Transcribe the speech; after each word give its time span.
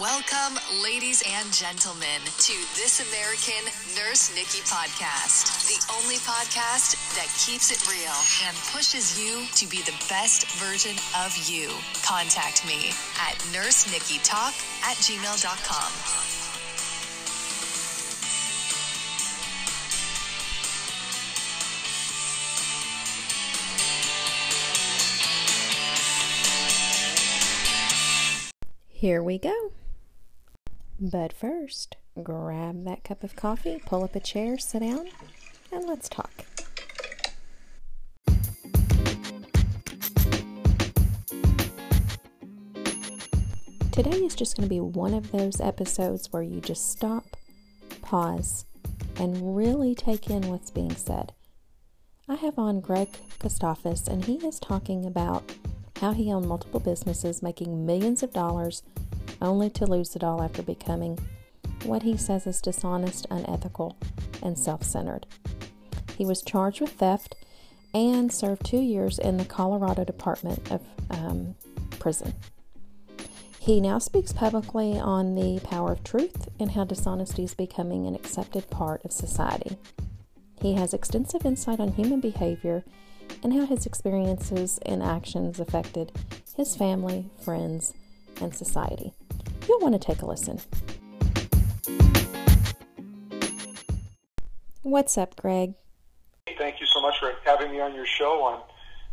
Welcome, 0.00 0.60
ladies 0.80 1.24
and 1.26 1.52
gentlemen, 1.52 2.20
to 2.22 2.52
This 2.76 3.02
American 3.10 3.64
Nurse 3.96 4.32
Nikki 4.32 4.62
podcast, 4.62 5.66
the 5.66 5.92
only 5.98 6.16
podcast 6.16 6.94
that 7.16 7.26
keeps 7.36 7.72
it 7.72 7.82
real 7.90 8.14
and 8.46 8.56
pushes 8.72 9.18
you 9.18 9.44
to 9.56 9.66
be 9.66 9.78
the 9.82 9.96
best 10.08 10.46
version 10.52 10.94
of 11.26 11.36
you. 11.50 11.70
Contact 12.04 12.64
me 12.64 12.90
at 13.18 13.38
nursenikkitalk 13.50 14.54
at 14.84 14.96
gmail.com. 14.98 16.28
Here 28.86 29.22
we 29.22 29.38
go. 29.38 29.72
But 31.00 31.32
first, 31.32 31.96
grab 32.20 32.84
that 32.84 33.04
cup 33.04 33.22
of 33.22 33.36
coffee, 33.36 33.80
pull 33.86 34.02
up 34.02 34.16
a 34.16 34.20
chair, 34.20 34.58
sit 34.58 34.80
down, 34.80 35.08
and 35.70 35.86
let's 35.86 36.08
talk. 36.08 36.32
Today 43.92 44.18
is 44.24 44.34
just 44.34 44.56
going 44.56 44.68
to 44.68 44.74
be 44.74 44.80
one 44.80 45.14
of 45.14 45.30
those 45.30 45.60
episodes 45.60 46.32
where 46.32 46.42
you 46.42 46.60
just 46.60 46.90
stop, 46.90 47.36
pause, 48.02 48.64
and 49.20 49.56
really 49.56 49.94
take 49.94 50.28
in 50.28 50.48
what's 50.48 50.70
being 50.70 50.96
said. 50.96 51.32
I 52.28 52.34
have 52.34 52.58
on 52.58 52.80
Greg 52.80 53.08
Kostofis, 53.38 54.08
and 54.08 54.24
he 54.24 54.34
is 54.44 54.58
talking 54.58 55.06
about 55.06 55.52
how 56.00 56.12
he 56.12 56.32
owned 56.32 56.48
multiple 56.48 56.80
businesses, 56.80 57.40
making 57.40 57.86
millions 57.86 58.22
of 58.24 58.32
dollars, 58.32 58.82
only 59.40 59.70
to 59.70 59.86
lose 59.86 60.16
it 60.16 60.24
all 60.24 60.42
after 60.42 60.62
becoming 60.62 61.18
what 61.84 62.02
he 62.02 62.16
says 62.16 62.46
is 62.46 62.60
dishonest, 62.60 63.26
unethical, 63.30 63.96
and 64.42 64.58
self 64.58 64.82
centered. 64.82 65.26
He 66.16 66.26
was 66.26 66.42
charged 66.42 66.80
with 66.80 66.92
theft 66.92 67.36
and 67.94 68.32
served 68.32 68.64
two 68.64 68.80
years 68.80 69.18
in 69.18 69.36
the 69.36 69.44
Colorado 69.44 70.04
Department 70.04 70.70
of 70.70 70.82
um, 71.10 71.54
Prison. 71.98 72.34
He 73.58 73.80
now 73.80 73.98
speaks 73.98 74.32
publicly 74.32 74.98
on 74.98 75.34
the 75.34 75.60
power 75.62 75.92
of 75.92 76.02
truth 76.02 76.48
and 76.58 76.72
how 76.72 76.84
dishonesty 76.84 77.44
is 77.44 77.54
becoming 77.54 78.06
an 78.06 78.14
accepted 78.14 78.70
part 78.70 79.04
of 79.04 79.12
society. 79.12 79.76
He 80.60 80.74
has 80.74 80.94
extensive 80.94 81.44
insight 81.44 81.78
on 81.78 81.92
human 81.92 82.20
behavior 82.20 82.84
and 83.42 83.52
how 83.52 83.66
his 83.66 83.86
experiences 83.86 84.78
and 84.84 85.02
actions 85.02 85.60
affected 85.60 86.12
his 86.56 86.76
family, 86.76 87.30
friends, 87.44 87.94
and 88.40 88.54
society. 88.54 89.12
You'll 89.68 89.80
want 89.80 89.94
to 89.94 89.98
take 89.98 90.22
a 90.22 90.26
listen. 90.26 90.60
What's 94.82 95.18
up, 95.18 95.36
Greg? 95.36 95.74
Thank 96.56 96.80
you 96.80 96.86
so 96.86 97.00
much 97.02 97.18
for 97.20 97.32
having 97.44 97.70
me 97.70 97.80
on 97.80 97.94
your 97.94 98.06
show 98.06 98.42
on 98.42 98.62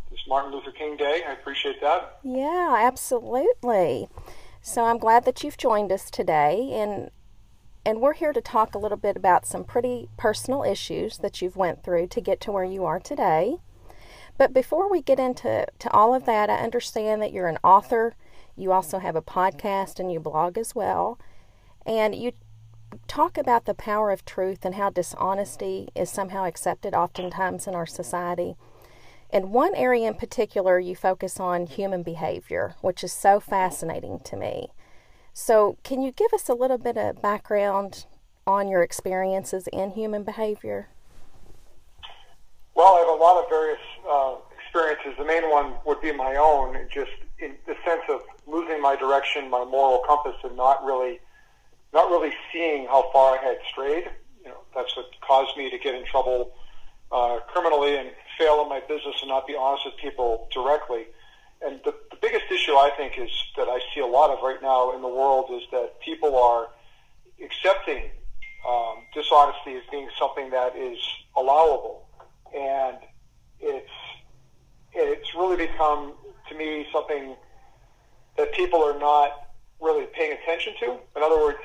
this 0.09 0.21
Martin 0.27 0.51
Luther 0.51 0.71
King 0.71 0.95
Day. 0.95 1.21
I 1.27 1.33
appreciate 1.33 1.81
that. 1.81 2.19
Yeah, 2.23 2.75
absolutely. 2.79 4.07
So 4.61 4.85
I'm 4.85 4.97
glad 4.97 5.25
that 5.25 5.43
you've 5.43 5.57
joined 5.57 5.91
us 5.91 6.09
today 6.09 6.71
and 6.73 7.11
and 7.85 8.01
we're 8.01 8.13
here 8.13 8.33
to 8.33 8.41
talk 8.41 8.73
a 8.73 8.79
little 8.79 8.97
bit 8.97 9.15
about 9.15 9.45
some 9.45 9.63
pretty 9.63 10.09
personal 10.17 10.63
issues 10.63 11.19
that 11.19 11.39
you've 11.39 11.55
went 11.55 11.83
through 11.83 12.07
to 12.07 12.21
get 12.21 12.41
to 12.41 12.51
where 12.51 12.63
you 12.63 12.83
are 12.83 12.99
today. 12.99 13.57
But 14.39 14.53
before 14.53 14.89
we 14.89 15.01
get 15.01 15.19
into 15.19 15.67
to 15.77 15.91
all 15.91 16.15
of 16.15 16.25
that, 16.25 16.49
I 16.49 16.55
understand 16.55 17.21
that 17.21 17.31
you're 17.31 17.47
an 17.47 17.59
author. 17.63 18.15
You 18.55 18.71
also 18.71 18.99
have 18.99 19.15
a 19.15 19.21
podcast 19.21 19.99
and 19.99 20.11
you 20.11 20.19
blog 20.19 20.57
as 20.57 20.73
well. 20.73 21.19
And 21.85 22.15
you 22.15 22.31
talk 23.07 23.37
about 23.37 23.65
the 23.65 23.73
power 23.73 24.11
of 24.11 24.25
truth 24.25 24.65
and 24.65 24.75
how 24.75 24.89
dishonesty 24.89 25.89
is 25.95 26.09
somehow 26.09 26.45
accepted 26.45 26.93
oftentimes 26.93 27.67
in 27.67 27.75
our 27.75 27.85
society. 27.85 28.55
In 29.31 29.51
one 29.51 29.75
area 29.75 30.07
in 30.07 30.13
particular, 30.13 30.79
you 30.79 30.95
focus 30.95 31.39
on 31.39 31.67
human 31.67 32.03
behavior, 32.03 32.75
which 32.81 33.03
is 33.03 33.11
so 33.11 33.39
fascinating 33.39 34.19
to 34.23 34.37
me. 34.37 34.69
So, 35.33 35.77
can 35.83 36.01
you 36.01 36.11
give 36.11 36.33
us 36.33 36.47
a 36.47 36.53
little 36.53 36.77
bit 36.77 36.95
of 36.95 37.21
background 37.21 38.05
on 38.47 38.69
your 38.69 38.81
experiences 38.81 39.67
in 39.73 39.91
human 39.91 40.23
behavior? 40.23 40.87
Well, 42.75 42.95
I 42.95 42.99
have 42.99 43.09
a 43.09 43.21
lot 43.21 43.43
of 43.43 43.49
various 43.49 43.79
uh, 44.09 44.35
experiences. 44.57 45.13
The 45.17 45.25
main 45.25 45.49
one 45.49 45.73
would 45.85 45.99
be 45.99 46.13
my 46.13 46.35
own, 46.35 46.77
just 46.93 47.11
in 47.39 47.55
the 47.65 47.75
sense 47.85 48.03
of 48.09 48.21
losing 48.47 48.81
my 48.81 48.95
direction, 48.95 49.49
my 49.49 49.65
moral 49.65 50.01
compass, 50.07 50.35
and 50.43 50.55
not 50.55 50.83
really, 50.83 51.19
not 51.93 52.09
really 52.09 52.33
seeing 52.51 52.85
how 52.85 53.09
far 53.11 53.37
I 53.37 53.43
had 53.43 53.57
strayed. 53.69 54.05
You 54.43 54.49
know, 54.49 54.59
that's 54.73 54.95
what 54.95 55.07
caused 55.21 55.57
me 55.57 55.69
to 55.69 55.77
get 55.77 55.95
in 55.95 56.05
trouble 56.05 56.53
uh, 57.11 57.39
criminally 57.47 57.97
and 57.97 58.09
fail 58.37 58.61
in 58.61 58.69
my 58.69 58.81
business 58.87 59.15
and 59.21 59.29
not 59.29 59.47
be 59.47 59.55
honest 59.55 59.85
with 59.85 59.97
people 59.97 60.47
directly. 60.53 61.05
And 61.61 61.79
the, 61.83 61.93
the 62.11 62.17
biggest 62.21 62.45
issue 62.51 62.73
I 62.73 62.91
think 62.97 63.13
is 63.17 63.29
that 63.57 63.67
I 63.67 63.79
see 63.93 64.01
a 64.01 64.05
lot 64.05 64.29
of 64.29 64.43
right 64.43 64.61
now 64.61 64.93
in 64.95 65.01
the 65.01 65.07
world 65.07 65.49
is 65.51 65.63
that 65.71 65.99
people 66.01 66.37
are 66.37 66.67
accepting 67.43 68.11
um, 68.67 68.97
dishonesty 69.13 69.75
as 69.75 69.83
being 69.91 70.09
something 70.17 70.49
that 70.49 70.75
is 70.75 70.97
allowable, 71.35 72.07
and 72.55 72.97
it's 73.59 73.89
it's 74.93 75.35
really 75.35 75.57
become 75.57 76.13
to 76.49 76.55
me 76.55 76.87
something 76.91 77.35
that 78.37 78.53
people 78.53 78.83
are 78.83 78.97
not 78.99 79.49
really 79.81 80.05
paying 80.13 80.33
attention 80.33 80.73
to. 80.79 80.85
In 81.15 81.23
other 81.23 81.37
words, 81.37 81.59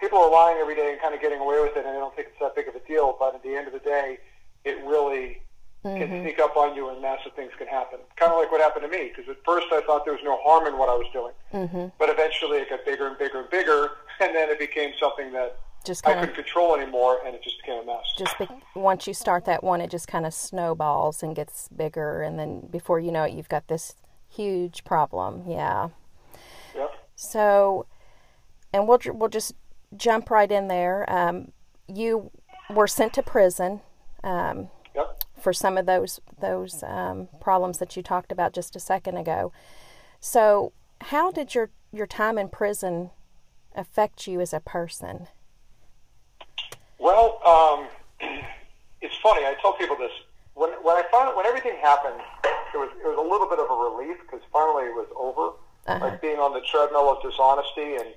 people 0.00 0.18
are 0.18 0.30
lying 0.30 0.58
every 0.58 0.74
day 0.74 0.92
and 0.92 1.00
kind 1.00 1.14
of 1.14 1.20
getting 1.20 1.40
away 1.40 1.60
with 1.60 1.76
it, 1.76 1.84
and 1.84 1.94
they 1.94 1.98
don't 1.98 2.14
think 2.14 2.28
it's 2.28 2.40
that 2.40 2.54
big 2.54 2.68
of 2.68 2.74
a 2.74 2.86
deal. 2.86 3.16
But 3.18 3.34
at 3.34 3.42
the 3.42 3.54
end 3.54 3.66
of 3.66 3.72
the 3.72 3.80
day, 3.80 4.18
it 4.64 4.76
really 4.84 5.42
mm-hmm. 5.84 5.98
can 5.98 6.22
sneak 6.22 6.38
up 6.38 6.56
on 6.56 6.74
you, 6.74 6.88
and 6.90 7.00
massive 7.00 7.32
things 7.34 7.52
can 7.58 7.66
happen. 7.66 7.98
Kind 8.16 8.32
of 8.32 8.38
like 8.38 8.50
what 8.50 8.60
happened 8.60 8.90
to 8.90 8.90
me, 8.90 9.12
because 9.14 9.28
at 9.30 9.38
first 9.44 9.66
I 9.72 9.80
thought 9.82 10.04
there 10.04 10.14
was 10.14 10.24
no 10.24 10.38
harm 10.42 10.66
in 10.66 10.78
what 10.78 10.88
I 10.88 10.94
was 10.94 11.06
doing, 11.12 11.34
mm-hmm. 11.52 11.86
but 11.98 12.10
eventually 12.10 12.58
it 12.58 12.70
got 12.70 12.84
bigger 12.84 13.06
and 13.06 13.18
bigger 13.18 13.40
and 13.40 13.50
bigger, 13.50 13.90
and 14.20 14.34
then 14.34 14.50
it 14.50 14.58
became 14.58 14.92
something 15.00 15.32
that 15.32 15.58
just 15.84 16.06
I 16.06 16.14
couldn't 16.14 16.34
control 16.34 16.74
anymore, 16.74 17.18
and 17.26 17.34
it 17.34 17.42
just 17.42 17.60
became 17.60 17.82
a 17.82 17.84
mess. 17.84 18.04
Just 18.16 18.38
be- 18.38 18.48
once 18.74 19.06
you 19.06 19.12
start 19.12 19.44
that 19.44 19.62
one, 19.62 19.82
it 19.82 19.90
just 19.90 20.08
kind 20.08 20.24
of 20.24 20.32
snowballs 20.32 21.22
and 21.22 21.36
gets 21.36 21.68
bigger, 21.68 22.22
and 22.22 22.38
then 22.38 22.66
before 22.70 22.98
you 22.98 23.12
know 23.12 23.24
it, 23.24 23.32
you've 23.32 23.50
got 23.50 23.68
this 23.68 23.94
huge 24.34 24.84
problem. 24.84 25.44
Yeah. 25.46 25.88
Yep. 26.74 26.90
So, 27.16 27.86
and 28.72 28.88
we'll 28.88 29.00
we'll 29.06 29.28
just 29.28 29.54
jump 29.96 30.30
right 30.30 30.50
in 30.50 30.68
there. 30.68 31.10
Um, 31.10 31.52
you 31.86 32.30
were 32.70 32.86
sent 32.86 33.12
to 33.14 33.22
prison. 33.22 33.80
Um, 34.22 34.68
yep. 34.94 35.24
For 35.38 35.52
some 35.52 35.76
of 35.76 35.86
those 35.86 36.20
those 36.40 36.82
um, 36.82 37.28
problems 37.40 37.78
that 37.78 37.96
you 37.96 38.02
talked 38.02 38.32
about 38.32 38.52
just 38.52 38.76
a 38.76 38.80
second 38.80 39.16
ago. 39.16 39.52
So, 40.20 40.72
how 41.02 41.30
did 41.30 41.54
your 41.54 41.70
your 41.92 42.06
time 42.06 42.38
in 42.38 42.48
prison 42.48 43.10
affect 43.74 44.26
you 44.26 44.40
as 44.40 44.52
a 44.52 44.60
person? 44.60 45.28
Well, 46.98 47.40
um, 47.44 47.88
it's 49.00 49.16
funny. 49.22 49.44
I 49.44 49.54
tell 49.60 49.74
people 49.74 49.96
this 49.96 50.12
when 50.54 50.70
when 50.82 50.96
I 50.96 51.02
found 51.12 51.36
when 51.36 51.46
everything 51.46 51.76
happened, 51.82 52.20
it 52.74 52.78
was 52.78 52.90
it 52.98 53.06
was 53.06 53.18
a 53.18 53.28
little 53.28 53.48
bit 53.48 53.58
of 53.58 53.70
a 53.70 53.78
relief 53.78 54.18
because 54.22 54.42
finally 54.52 54.84
it 54.90 54.94
was 54.94 55.08
over. 55.16 55.56
Uh-huh. 55.86 56.00
Like 56.00 56.22
being 56.22 56.38
on 56.38 56.52
the 56.52 56.62
treadmill 56.64 57.10
of 57.12 57.22
dishonesty 57.22 57.96
and 57.96 58.10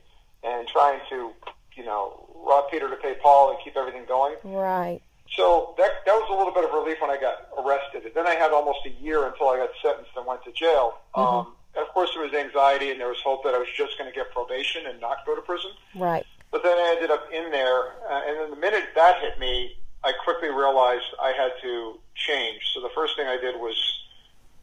and 0.43 0.67
trying 0.67 0.99
to 1.09 1.31
you 1.75 1.85
know 1.85 2.25
rob 2.35 2.71
Peter 2.71 2.89
to 2.89 2.95
pay 2.97 3.15
Paul 3.21 3.51
and 3.51 3.59
keep 3.63 3.77
everything 3.77 4.05
going. 4.07 4.35
Right. 4.43 5.01
So 5.35 5.75
that 5.77 6.05
that 6.05 6.13
was 6.13 6.27
a 6.31 6.37
little 6.37 6.53
bit 6.53 6.63
of 6.63 6.71
relief 6.71 6.97
when 7.01 7.11
I 7.11 7.19
got 7.19 7.49
arrested. 7.59 8.05
And 8.05 8.13
then 8.15 8.27
I 8.27 8.35
had 8.35 8.51
almost 8.51 8.79
a 8.85 8.93
year 9.01 9.27
until 9.27 9.49
I 9.49 9.57
got 9.57 9.69
sentenced 9.81 10.11
and 10.15 10.25
went 10.25 10.43
to 10.45 10.51
jail. 10.51 10.99
Mm-hmm. 11.15 11.21
Um, 11.21 11.53
of 11.77 11.87
course, 11.93 12.09
there 12.15 12.23
was 12.23 12.33
anxiety 12.33 12.89
and 12.89 12.99
there 12.99 13.09
was 13.09 13.21
hope 13.23 13.43
that 13.43 13.53
I 13.53 13.59
was 13.59 13.67
just 13.75 13.97
going 13.97 14.09
to 14.09 14.15
get 14.15 14.31
probation 14.31 14.87
and 14.87 14.99
not 14.99 15.25
go 15.25 15.35
to 15.35 15.41
prison. 15.41 15.71
Right. 15.95 16.25
But 16.49 16.63
then 16.63 16.77
I 16.77 16.95
ended 16.95 17.11
up 17.11 17.27
in 17.31 17.51
there, 17.51 17.99
uh, 18.09 18.21
and 18.25 18.39
then 18.39 18.49
the 18.49 18.55
minute 18.55 18.85
that 18.95 19.21
hit 19.21 19.37
me, 19.37 19.75
I 20.03 20.13
quickly 20.23 20.49
realized 20.49 21.03
I 21.21 21.33
had 21.33 21.51
to 21.61 21.99
change. 22.15 22.61
So 22.73 22.81
the 22.81 22.89
first 22.95 23.15
thing 23.15 23.27
I 23.27 23.37
did 23.37 23.55
was 23.57 23.75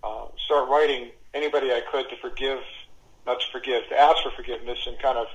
uh, 0.04 0.26
start 0.44 0.68
writing 0.68 1.10
anybody 1.32 1.72
I 1.72 1.82
could 1.90 2.08
to 2.10 2.16
forgive, 2.20 2.60
not 3.26 3.40
to 3.40 3.46
forgive, 3.50 3.88
to 3.88 3.98
ask 3.98 4.22
for 4.22 4.30
forgiveness 4.36 4.78
and 4.86 4.98
kind 4.98 5.18
of 5.18 5.26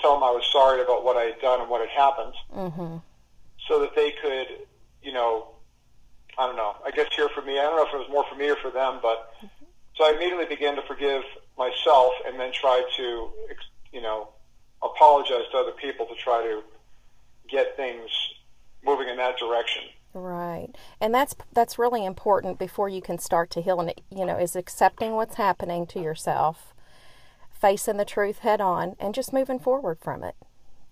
tell 0.00 0.14
them 0.14 0.22
I 0.22 0.30
was 0.30 0.44
sorry 0.52 0.82
about 0.82 1.04
what 1.04 1.16
I 1.16 1.22
had 1.22 1.40
done 1.40 1.60
and 1.60 1.70
what 1.70 1.80
had 1.80 1.90
happened, 1.90 2.34
mm-hmm. 2.54 2.96
so 3.68 3.80
that 3.80 3.96
they 3.96 4.12
could, 4.22 4.66
you 5.02 5.12
know, 5.12 5.48
I 6.36 6.46
don't 6.46 6.56
know. 6.56 6.74
I 6.84 6.90
guess 6.90 7.06
hear 7.14 7.28
from 7.28 7.46
me. 7.46 7.58
I 7.58 7.62
don't 7.62 7.76
know 7.76 7.86
if 7.86 7.94
it 7.94 7.98
was 7.98 8.10
more 8.10 8.24
for 8.28 8.36
me 8.36 8.50
or 8.50 8.56
for 8.56 8.70
them, 8.70 8.98
but 9.00 9.32
so 9.96 10.04
I 10.04 10.16
immediately 10.16 10.46
began 10.46 10.74
to 10.76 10.82
forgive 10.82 11.22
myself 11.56 12.12
and 12.26 12.38
then 12.38 12.52
tried 12.52 12.84
to, 12.96 13.30
you 13.92 14.02
know, 14.02 14.28
apologize 14.82 15.44
to 15.52 15.58
other 15.58 15.72
people 15.72 16.06
to 16.06 16.14
try 16.16 16.42
to 16.42 16.62
get 17.48 17.76
things 17.76 18.10
moving 18.84 19.08
in 19.08 19.16
that 19.16 19.38
direction. 19.38 19.82
Right, 20.14 20.68
and 21.00 21.12
that's 21.12 21.34
that's 21.52 21.78
really 21.78 22.04
important 22.04 22.58
before 22.58 22.88
you 22.88 23.02
can 23.02 23.18
start 23.18 23.50
to 23.50 23.60
heal. 23.60 23.80
And 23.80 23.92
you 24.10 24.24
know, 24.24 24.38
is 24.38 24.54
accepting 24.54 25.12
what's 25.14 25.34
happening 25.34 25.86
to 25.88 26.00
yourself, 26.00 26.72
facing 27.52 27.96
the 27.96 28.04
truth 28.04 28.38
head 28.38 28.60
on 28.60 28.94
and 29.00 29.12
just 29.14 29.32
moving 29.32 29.58
forward 29.58 29.98
from 30.00 30.22
it. 30.22 30.36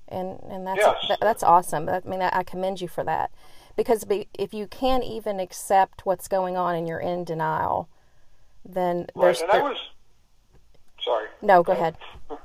And 0.09 0.41
and 0.49 0.67
that's 0.67 0.79
Yes. 0.81 1.05
that, 1.09 1.21
that's 1.21 1.43
awesome. 1.43 1.89
I 1.89 2.01
mean, 2.05 2.21
I, 2.21 2.43
commend 2.43 2.81
you 2.81 2.89
for 2.89 3.05
that 3.05 3.31
because 3.77 4.05
if 4.35 4.53
you 4.53 4.67
can't 4.67 5.05
even 5.05 5.41
accept 5.41 6.05
what's 6.05 6.29
going 6.29 6.57
on 6.57 6.75
and 6.75 6.89
you're 6.89 6.99
in 7.01 7.25
denial, 7.25 7.89
then 8.65 9.07
Right, 9.15 9.27
there's 9.27 9.41
and 9.41 9.51
I 9.53 9.59
was 9.63 9.79
sorry. 11.01 11.29
no. 11.41 11.63
Go 11.63 11.73
ahead. 11.73 11.97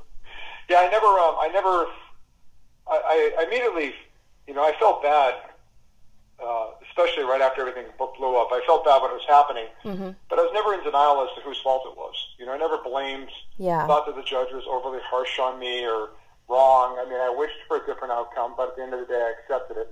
Yeah, 0.70 0.80
I 0.82 0.90
never, 0.90 1.06
um, 1.08 1.36
I 1.40 1.48
never, 1.54 1.88
I, 2.92 3.32
I 3.40 3.44
immediately, 3.48 3.96
you 4.48 4.54
know, 4.54 4.66
I 4.66 4.74
felt 4.78 5.02
bad, 5.02 5.36
uh, 6.44 6.68
especially 6.89 7.24
right 7.24 7.42
after 7.42 7.62
everything 7.62 7.86
blew 7.98 8.36
up. 8.38 8.50
I 8.51 8.62
felt 8.66 8.86
bad 8.86 9.01
when 9.01 9.12
it 9.12 9.16
was 9.16 9.28
happening, 9.28 9.66
Mm-hmm. 9.84 10.10
but 10.30 10.39
I 10.39 10.44
was 10.44 10.51
never 10.54 10.74
in 10.74 10.84
denial 10.84 11.22
as 11.24 11.34
to 11.36 11.42
whose 11.42 11.60
fault 11.62 11.84
it 11.89 11.98
was. 11.98 12.13
You 12.38 12.45
know, 12.45 12.54
I 12.54 12.57
never 12.57 12.78
blamed, 12.78 13.30
Yeah. 13.57 13.86
thought 13.88 14.06
that 14.06 14.16
the 14.16 14.24
judge 14.24 14.51
was 14.54 14.63
overly 14.69 15.00
harsh 15.04 15.39
on 15.39 15.60
me 15.60 15.86
or 15.86 16.10
wrong. 16.48 16.98
I 17.00 17.06
mean, 17.10 17.19
I 17.19 17.30
wished 17.36 17.57
for 17.68 17.78
a 17.78 17.86
different 17.86 18.13
outcome, 18.13 18.54
but 18.56 18.69
at 18.69 18.75
the 18.78 18.84
end 18.84 18.94
of 18.94 19.00
the 19.01 19.07
day, 19.07 19.19
I 19.22 19.34
accepted 19.42 19.78
it. 19.78 19.89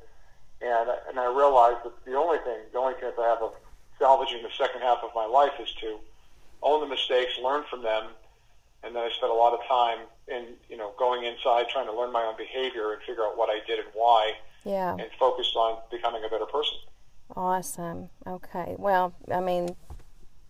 And, 0.62 0.90
and 1.10 1.20
I 1.20 1.26
realized 1.26 1.84
that 1.84 1.94
the 2.06 2.16
only 2.16 2.38
thing, 2.40 2.60
the 2.72 2.80
only 2.80 2.94
chance 3.02 3.16
I 3.20 3.28
have 3.28 3.42
of 3.42 3.54
salvaging 4.00 4.42
the 4.44 4.50
second 4.58 4.82
half 4.82 5.00
of 5.04 5.10
my 5.16 5.26
life 5.26 5.54
is 5.60 5.72
to 5.82 6.00
own 6.64 6.80
the 6.82 6.88
mistakes, 6.88 7.34
learn 7.44 7.64
from 7.70 7.82
them, 7.84 8.08
and 8.84 8.96
then 8.96 9.04
I 9.04 9.10
spent 9.18 9.32
a 9.32 9.36
lot 9.36 9.54
of 9.54 9.60
time 9.68 10.00
in, 10.28 10.56
you 10.70 10.78
know, 10.78 10.94
going 10.98 11.24
inside 11.26 11.68
trying 11.70 11.88
to 11.88 11.94
learn 11.94 12.12
my 12.12 12.24
own 12.24 12.38
behavior 12.38 12.94
and 12.94 13.02
figure 13.04 13.24
out 13.26 13.38
what 13.38 13.50
I 13.50 13.60
did 13.68 13.80
and 13.80 13.88
why, 13.94 14.34
Yeah. 14.66 14.94
and 14.94 15.08
focused 15.20 15.56
on 15.56 15.80
becoming 15.92 16.24
a 16.26 16.30
better 16.30 16.46
person. 16.46 16.78
Awesome. 17.36 18.10
Okay. 18.28 18.76
Well, 18.78 19.14
I 19.32 19.40
mean, 19.40 19.76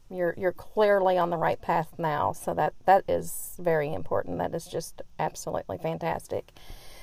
you're 0.10 0.34
you're 0.38 0.52
clearly 0.52 1.18
on 1.18 1.30
the 1.30 1.38
right 1.38 1.62
path 1.62 1.96
now, 1.98 2.32
so 2.32 2.54
that 2.54 2.74
that 2.86 3.04
is 3.08 3.56
very 3.60 3.94
important. 3.94 4.38
That 4.40 4.54
is 4.54 4.66
just 4.66 5.02
absolutely 5.20 5.78
fantastic. 5.78 6.52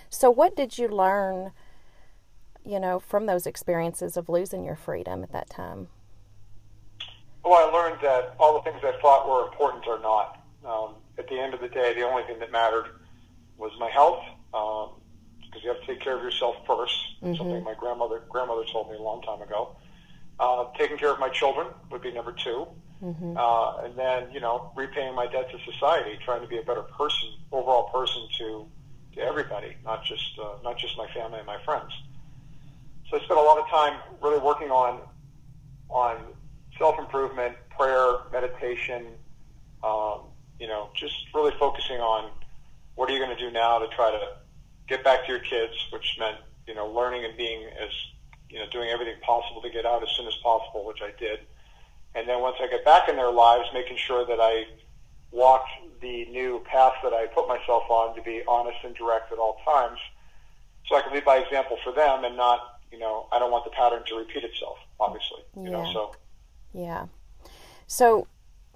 So, 0.08 0.30
what 0.30 0.56
did 0.56 0.78
you 0.78 0.88
learn? 0.88 1.52
You 2.64 2.78
know, 2.78 3.00
from 3.00 3.26
those 3.26 3.46
experiences 3.46 4.16
of 4.16 4.28
losing 4.28 4.64
your 4.64 4.76
freedom 4.76 5.24
at 5.24 5.32
that 5.32 5.50
time. 5.50 5.88
Well, 7.44 7.68
I 7.68 7.72
learned 7.72 8.00
that 8.02 8.36
all 8.38 8.54
the 8.54 8.70
things 8.70 8.80
I 8.84 8.96
thought 9.02 9.28
were 9.28 9.48
important 9.48 9.84
are 9.88 9.98
not. 9.98 10.38
Um, 10.64 10.94
at 11.18 11.28
the 11.28 11.40
end 11.40 11.54
of 11.54 11.60
the 11.60 11.68
day, 11.68 11.92
the 11.92 12.02
only 12.02 12.22
thing 12.22 12.38
that 12.38 12.52
mattered 12.52 12.86
was 13.58 13.72
my 13.80 13.90
health, 13.90 14.22
because 15.52 15.62
you 15.64 15.69
have 15.70 15.81
to 15.81 15.87
take 15.87 16.00
care 16.00 16.16
of 16.16 16.22
yourself 16.22 16.56
1st 16.66 17.37
Something 17.37 17.62
my 17.64 17.75
grandmother 17.75 18.22
grandmother 18.28 18.64
told 18.72 18.90
me 18.90 18.96
a 18.96 19.02
long 19.02 19.20
time 19.22 19.43
ago. 19.43 19.76
Uh, 20.40 20.64
taking 20.78 20.96
care 20.96 21.10
of 21.12 21.20
my 21.20 21.28
children 21.28 21.66
would 21.90 22.02
be 22.02 22.10
number 22.10 22.32
2 22.32 22.66
uh, 23.37 23.82
and 23.84 23.99
then 23.99 24.31
you 24.32 24.40
know 24.40 24.70
repaying 24.76 25.14
my 25.14 25.26
debt 25.26 25.50
to 25.50 25.58
society, 25.72 26.19
trying 26.25 26.40
to 26.40 26.46
be 26.46 26.58
a 26.58 26.62
better 26.62 26.82
person, 26.82 27.28
overall 27.50 27.90
person 27.90 28.22
to 28.38 28.66
to 29.14 29.20
everybody, 29.20 29.76
not 29.84 30.04
just 30.04 30.38
uh, 30.40 30.54
not 30.64 30.78
just 30.78 30.96
my 30.96 31.06
family 31.12 31.38
and 31.38 31.46
my 31.46 31.58
friends. 31.64 31.93
So 33.10 33.19
I 33.19 33.25
spent 33.25 33.38
a 33.38 33.43
lot 33.43 33.58
of 33.58 33.69
time 33.69 33.98
really 34.22 34.38
working 34.38 34.70
on 34.70 35.00
on 35.90 36.16
self 36.78 36.98
improvement, 36.98 37.56
prayer, 37.76 38.14
meditation, 38.32 39.06
um, 39.84 40.20
you 40.58 40.66
know, 40.66 40.88
just 40.96 41.14
really 41.34 41.52
focusing 41.58 41.98
on 42.00 42.31
what 42.94 43.10
are 43.10 43.12
you 43.12 43.19
going 43.19 43.37
to 43.37 43.43
do 43.44 43.50
now 43.50 43.78
to 43.78 43.88
try 43.88 44.10
to 44.10 44.20
get 44.88 45.05
back 45.05 45.26
to 45.26 45.32
your 45.32 45.40
kids, 45.40 45.75
which 45.90 46.17
meant, 46.19 46.37
you 46.67 46.75
know, 46.75 46.87
learning 46.87 47.25
and 47.25 47.37
being 47.37 47.64
as, 47.82 47.90
you 48.50 48.58
know, 48.58 48.67
doing 48.70 48.90
everything 48.90 49.14
possible 49.23 49.62
to 49.62 49.70
get 49.70 49.87
out 49.87 50.02
as 50.02 50.08
soon 50.17 50.26
as 50.26 50.34
possible, 50.43 50.87
which 50.87 51.00
I 51.02 51.12
did. 51.19 51.40
And 52.14 52.29
then 52.29 52.40
once 52.40 52.56
I 52.61 52.69
get 52.69 52.84
back 52.84 53.08
in 53.08 53.17
their 53.17 53.31
lives, 53.31 53.69
making 53.73 53.96
sure 53.96 54.26
that 54.26 54.38
I 54.40 54.64
walked 55.31 55.70
the 56.00 56.26
new 56.26 56.62
path 56.67 56.93
that 57.02 57.14
I 57.14 57.26
put 57.26 57.49
myself 57.49 57.84
on 57.88 58.14
to 58.17 58.23
be 58.23 58.43
honest 58.46 58.79
and 58.84 58.94
direct 58.94 59.32
at 59.32 59.38
all 59.38 59.58
times 59.64 59.99
so 60.87 60.96
I 60.96 61.02
can 61.02 61.12
lead 61.12 61.25
by 61.25 61.38
example 61.38 61.79
for 61.82 61.93
them 61.93 62.25
and 62.25 62.37
not, 62.37 62.81
you 62.90 62.99
know, 62.99 63.29
I 63.32 63.38
don't 63.38 63.50
want 63.50 63.64
the 63.64 63.70
pattern 63.70 64.02
to 64.08 64.17
repeat 64.17 64.44
itself, 64.44 64.76
obviously, 65.00 65.40
you 65.56 65.70
know, 65.70 65.82
Yeah. 65.84 65.93
so. 65.93 66.14
Yeah. 66.75 67.06
So, 67.87 68.26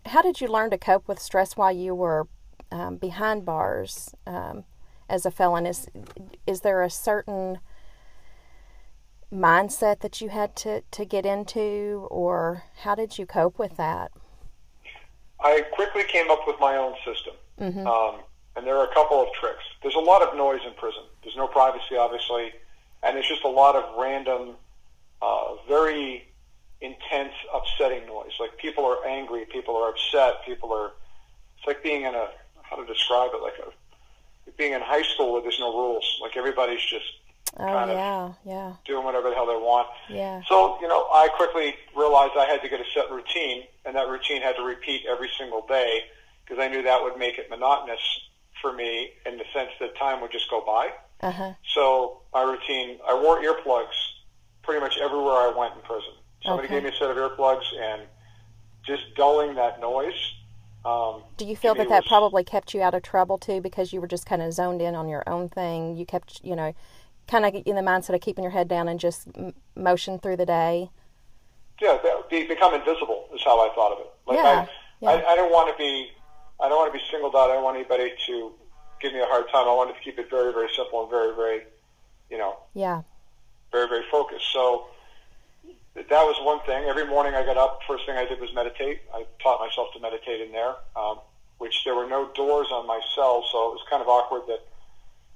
how 0.06 0.23
did 0.23 0.41
you 0.41 0.47
learn 0.47 0.70
to 0.70 0.79
cope 0.79 1.08
with 1.08 1.19
stress 1.19 1.56
while 1.56 1.73
you 1.73 1.94
were 1.94 2.29
um, 2.70 2.97
behind 2.97 3.44
bars 3.44 4.14
um, 4.26 4.64
as 5.08 5.26
a 5.26 5.31
felon? 5.31 5.67
Is 5.67 5.88
is 6.47 6.61
there 6.61 6.82
a 6.82 6.91
certain 6.91 7.58
mindset 9.32 10.00
that 10.00 10.20
you 10.20 10.29
had 10.29 10.55
to, 10.56 10.82
to 10.91 11.05
get 11.05 11.26
into, 11.26 12.06
or 12.11 12.64
how 12.82 12.94
did 12.94 13.19
you 13.19 13.26
cope 13.26 13.58
with 13.58 13.76
that? 13.76 14.12
I 15.41 15.62
quickly 15.73 16.05
came 16.05 16.31
up 16.31 16.47
with 16.47 16.56
my 16.61 16.76
own 16.76 16.94
system. 17.05 17.35
Um, 17.87 18.20
and 18.56 18.67
there 18.67 18.76
are 18.76 18.88
a 18.91 18.94
couple 18.94 19.20
of 19.20 19.29
tricks. 19.35 19.64
There's 19.82 19.94
a 19.97 20.00
lot 20.00 20.23
of 20.23 20.37
noise 20.37 20.61
in 20.67 20.73
prison. 20.75 21.03
There's 21.23 21.37
no 21.37 21.47
privacy, 21.47 21.97
obviously, 21.99 22.53
and 23.03 23.19
it's 23.19 23.29
just 23.29 23.44
a 23.44 23.49
lot 23.49 23.76
of 23.76 23.99
random, 23.99 24.55
uh, 25.20 25.55
very 25.69 26.26
intense, 26.81 27.32
upsetting 27.55 28.06
noise. 28.06 28.32
Like 28.41 28.56
people 28.56 28.85
are 28.85 29.06
angry, 29.06 29.44
people 29.47 29.76
are 29.76 29.91
upset, 29.91 30.44
people 30.47 30.73
are. 30.73 30.93
It's 31.58 31.67
like 31.67 31.82
being 31.82 32.03
in 32.03 32.14
a 32.14 32.29
how 32.62 32.76
to 32.76 32.87
describe 32.87 33.31
it, 33.35 33.43
like 33.43 33.58
a 33.58 33.70
being 34.56 34.72
in 34.72 34.81
high 34.81 35.02
school 35.02 35.32
where 35.32 35.43
there's 35.43 35.58
no 35.60 35.72
rules. 35.76 36.04
Like 36.22 36.37
everybody's 36.37 36.81
just 36.82 37.04
Oh 37.58 37.64
Kind 37.64 37.90
of. 37.90 37.96
yeah, 37.96 38.32
yeah, 38.44 38.72
doing 38.84 39.04
whatever 39.04 39.31
the 39.31 39.34
hell 39.34 39.46
they 39.46 39.54
want. 39.54 39.88
yeah, 40.10 40.43
So, 40.46 40.78
you 40.81 40.88
know, 40.88 41.06
I 41.12 41.28
quickly 41.37 41.75
realized 41.96 42.32
I 42.38 42.44
had 42.44 42.60
to 42.62 42.69
get 42.69 42.81
a 42.81 42.84
set 42.94 43.10
routine, 43.10 43.62
and 43.87 43.96
that 43.96 44.08
routine 44.08 44.43
had 44.43 44.56
to 44.56 44.62
repeat 44.62 45.04
every 45.08 45.31
single 45.38 45.64
day 45.66 46.02
because 46.44 46.62
I 46.62 46.69
knew 46.69 46.82
that 46.82 47.02
would 47.02 47.16
make 47.19 47.38
it 47.38 47.48
monotonous 47.48 48.00
for 48.60 48.72
me 48.75 49.10
in 49.25 49.38
the 49.38 49.44
sense 49.54 49.70
that 49.81 49.96
time 49.96 50.20
would 50.20 50.32
just 50.32 50.50
go 50.50 50.60
by. 50.66 50.90
uh 51.22 51.31
huh, 51.32 51.52
So 51.75 52.20
my 52.34 52.43
routine, 52.43 52.98
I 53.08 53.14
wore 53.14 53.40
earplugs 53.43 53.96
pretty 54.62 54.81
much 54.81 54.98
everywhere 54.98 55.34
I 55.34 55.54
went 55.56 55.75
in 55.76 55.81
prison. 55.81 56.12
Somebody 56.44 56.69
Okay. 56.69 56.75
gave 56.76 56.84
me 56.84 56.90
a 56.90 56.98
set 56.98 57.10
of 57.10 57.16
earplugs, 57.16 57.64
and 57.81 58.02
just 58.87 59.14
dulling 59.16 59.54
that 59.54 59.81
noise. 59.81 60.12
Um, 60.86 61.22
Do 61.36 61.44
you 61.44 61.56
feel 61.56 61.74
that 61.74 61.88
that 61.88 62.04
was- 62.04 62.08
probably 62.08 62.44
kept 62.44 62.72
you 62.72 62.80
out 62.80 62.94
of 62.94 63.02
trouble 63.02 63.38
too, 63.38 63.60
because 63.60 63.92
you 63.92 64.00
were 64.00 64.06
just 64.06 64.24
kind 64.24 64.40
of 64.40 64.52
zoned 64.52 64.80
in 64.80 64.94
on 64.94 65.08
your 65.08 65.24
own 65.28 65.48
thing? 65.48 65.96
You 65.96 66.06
kept, 66.06 66.40
you 66.44 66.54
know, 66.54 66.74
kind 67.26 67.44
of 67.44 67.54
in 67.66 67.74
the 67.74 67.82
mindset 67.82 68.14
of 68.14 68.20
keeping 68.20 68.44
your 68.44 68.52
head 68.52 68.68
down 68.68 68.86
and 68.88 69.00
just 69.00 69.26
m- 69.36 69.52
motion 69.74 70.18
through 70.20 70.36
the 70.36 70.46
day. 70.46 70.90
yeah, 71.82 71.98
that, 72.02 72.30
be, 72.30 72.46
become 72.46 72.72
invisible 72.72 73.28
is 73.34 73.42
how 73.44 73.60
I 73.60 73.74
thought 73.74 73.92
of 73.92 73.98
it. 74.00 74.10
Like 74.26 74.38
Yeah, 74.38 74.44
I, 74.66 74.68
yeah. 75.00 75.10
I, 75.10 75.32
I 75.32 75.36
don't 75.36 75.52
want 75.52 75.68
to 75.70 75.76
be, 75.76 76.10
I 76.60 76.68
don't 76.70 76.78
want 76.78 76.90
to 76.92 76.98
be 76.98 77.04
singled 77.10 77.34
out. 77.36 77.50
I 77.50 77.54
don't 77.54 77.64
want 77.64 77.76
anybody 77.76 78.14
to 78.28 78.52
give 79.00 79.12
me 79.12 79.20
a 79.20 79.26
hard 79.26 79.44
time. 79.50 79.68
I 79.68 79.72
wanted 79.74 79.94
to 79.94 80.00
keep 80.00 80.18
it 80.18 80.30
very, 80.30 80.52
very 80.54 80.68
simple 80.74 81.02
and 81.02 81.10
very, 81.10 81.34
very, 81.34 81.64
you 82.31 82.38
know, 82.38 82.56
Yeah, 82.72 83.02
very, 83.72 83.88
very 83.88 84.05
focused. 84.10 84.50
So 84.55 84.86
that 85.96 86.24
was 86.29 86.36
one 86.44 86.60
thing. 86.67 86.84
Every 86.84 87.06
morning 87.06 87.34
I 87.34 87.44
got 87.44 87.56
up, 87.56 87.81
first 87.88 88.05
thing 88.05 88.17
I 88.17 88.26
did 88.26 88.41
was 88.41 88.53
meditate. 88.55 89.00
I 89.15 89.24
taught 89.43 89.60
myself 89.60 89.88
to 89.94 90.00
meditate 90.00 90.41
in 90.41 90.53
there, 90.53 90.76
um, 90.94 91.20
which 91.58 91.84
there 91.84 91.94
were 91.94 92.06
no 92.06 92.29
doors 92.34 92.69
on 92.70 92.86
my 92.86 93.00
cell, 93.15 93.44
so 93.50 93.72
it 93.72 93.81
was 93.81 93.84
kind 93.88 94.03
of 94.03 94.08
awkward 94.08 94.43
that, 94.48 94.60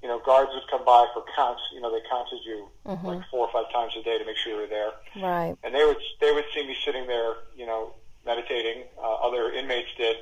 you 0.02 0.08
know, 0.08 0.20
guards 0.20 0.50
would 0.52 0.68
come 0.70 0.84
by 0.84 1.06
for 1.14 1.24
counts. 1.34 1.62
You 1.72 1.80
know, 1.80 1.90
they 1.90 2.04
counted 2.08 2.40
you 2.44 2.68
like 3.04 3.24
four 3.30 3.48
or 3.48 3.52
five 3.52 3.72
times 3.72 3.92
a 3.98 4.02
day 4.02 4.18
to 4.18 4.24
make 4.24 4.36
sure 4.36 4.52
you 4.52 4.60
were 4.60 4.66
there 4.66 4.92
right. 5.16 5.56
and 5.64 5.74
they 5.74 5.84
would 5.84 5.98
they 6.20 6.32
would 6.32 6.44
see 6.54 6.66
me 6.66 6.76
sitting 6.84 7.06
there, 7.06 7.34
you 7.56 7.66
know, 7.66 7.94
meditating. 8.26 8.84
Uh, 9.00 9.14
other 9.26 9.52
inmates 9.52 9.88
did, 9.96 10.16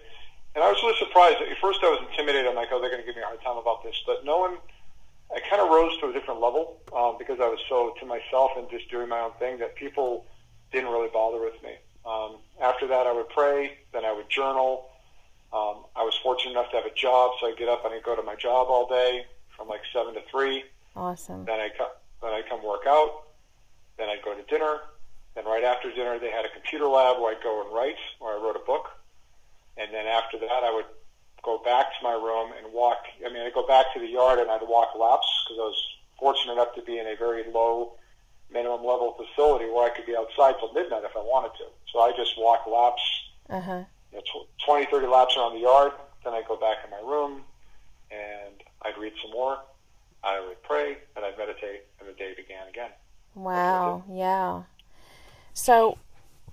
and 0.54 0.62
I 0.62 0.70
was 0.70 0.78
really 0.82 0.98
surprised. 0.98 1.42
At 1.42 1.58
first, 1.58 1.80
I 1.82 1.90
was 1.90 2.00
intimidated. 2.10 2.46
I'm 2.46 2.54
like, 2.54 2.68
oh, 2.70 2.80
they're 2.80 2.90
going 2.90 3.02
to 3.02 3.06
give 3.06 3.16
me 3.16 3.22
a 3.22 3.26
hard 3.26 3.42
time 3.42 3.56
about 3.58 3.82
this, 3.82 4.00
but 4.06 4.24
no 4.24 4.38
one. 4.38 4.58
I 5.34 5.40
kind 5.40 5.60
of 5.60 5.68
rose 5.68 5.98
to 6.00 6.08
a 6.08 6.12
different 6.12 6.40
level 6.40 6.80
um, 6.96 7.16
because 7.18 7.38
I 7.40 7.48
was 7.48 7.58
so 7.68 7.94
to 8.00 8.06
myself 8.06 8.52
and 8.56 8.68
just 8.70 8.90
doing 8.90 9.08
my 9.08 9.20
own 9.20 9.32
thing 9.38 9.58
that 9.58 9.74
people 9.76 10.24
didn't 10.72 10.90
really 10.90 11.10
bother 11.12 11.40
with 11.40 11.62
me. 11.62 11.76
Um, 12.06 12.36
after 12.60 12.86
that, 12.86 13.06
I 13.06 13.12
would 13.12 13.28
pray. 13.28 13.78
Then 13.92 14.04
I 14.04 14.12
would 14.12 14.30
journal. 14.30 14.88
Um, 15.52 15.84
I 15.96 16.02
was 16.02 16.18
fortunate 16.22 16.52
enough 16.52 16.70
to 16.70 16.76
have 16.76 16.86
a 16.86 16.94
job, 16.94 17.32
so 17.40 17.48
I'd 17.48 17.56
get 17.56 17.68
up 17.68 17.84
and 17.84 17.94
I'd 17.94 18.02
go 18.02 18.16
to 18.16 18.22
my 18.22 18.34
job 18.34 18.68
all 18.68 18.86
day 18.88 19.26
from 19.56 19.68
like 19.68 19.80
seven 19.92 20.14
to 20.14 20.20
three. 20.30 20.64
Awesome. 20.96 21.44
Then 21.44 21.60
I 21.60 21.68
come, 21.76 21.88
then 22.22 22.32
I 22.32 22.42
come 22.48 22.64
work 22.64 22.86
out. 22.86 23.24
Then 23.98 24.08
I'd 24.08 24.22
go 24.24 24.34
to 24.34 24.42
dinner. 24.44 24.80
Then 25.34 25.44
right 25.44 25.64
after 25.64 25.90
dinner, 25.92 26.18
they 26.18 26.30
had 26.30 26.44
a 26.44 26.50
computer 26.50 26.86
lab 26.86 27.20
where 27.20 27.34
I'd 27.36 27.42
go 27.42 27.64
and 27.64 27.74
write, 27.74 27.96
where 28.18 28.36
I 28.36 28.42
wrote 28.42 28.56
a 28.56 28.64
book. 28.64 28.88
And 29.76 29.92
then 29.92 30.06
after 30.06 30.38
that, 30.38 30.64
I 30.64 30.72
would 30.74 30.86
go 31.42 31.58
back 31.64 31.86
to 31.98 32.04
my 32.04 32.12
room 32.12 32.52
and 32.62 32.72
walk. 32.72 32.98
I 33.24 33.32
mean, 33.32 33.42
I'd 33.42 33.54
go 33.54 33.66
back 33.66 33.86
to 33.94 34.00
the 34.00 34.06
yard 34.08 34.38
and 34.38 34.50
I'd 34.50 34.62
walk 34.62 34.94
laps 34.98 35.26
because 35.46 35.58
I 35.60 35.64
was 35.64 35.82
fortunate 36.18 36.52
enough 36.54 36.74
to 36.74 36.82
be 36.82 36.98
in 36.98 37.06
a 37.06 37.16
very 37.16 37.44
low 37.52 37.92
minimum 38.50 38.80
level 38.84 39.14
facility 39.14 39.66
where 39.66 39.84
I 39.90 39.94
could 39.94 40.06
be 40.06 40.16
outside 40.16 40.54
till 40.58 40.72
midnight 40.72 41.04
if 41.04 41.16
I 41.16 41.20
wanted 41.20 41.52
to. 41.58 41.64
So 41.92 42.00
I 42.00 42.12
just 42.16 42.32
walk 42.38 42.66
laps, 42.66 43.02
Uh 43.50 43.60
huh. 43.60 43.84
you 44.12 44.18
know, 44.18 44.22
tw- 44.22 44.64
20, 44.66 44.86
30 44.90 45.06
laps 45.06 45.36
around 45.36 45.54
the 45.54 45.60
yard. 45.60 45.92
Then 46.24 46.34
I'd 46.34 46.46
go 46.48 46.56
back 46.56 46.78
in 46.84 46.90
my 46.90 47.00
room 47.08 47.42
and 48.10 48.54
I'd 48.82 48.96
read 48.98 49.12
some 49.22 49.30
more. 49.32 49.58
I 50.24 50.40
would 50.40 50.60
pray 50.62 50.96
and 51.14 51.24
I'd 51.24 51.38
meditate, 51.38 51.84
and 52.00 52.08
the 52.08 52.12
day 52.14 52.34
began 52.34 52.66
again. 52.68 52.90
Wow. 53.34 54.02
Yeah. 54.10 54.62
So, 55.54 55.98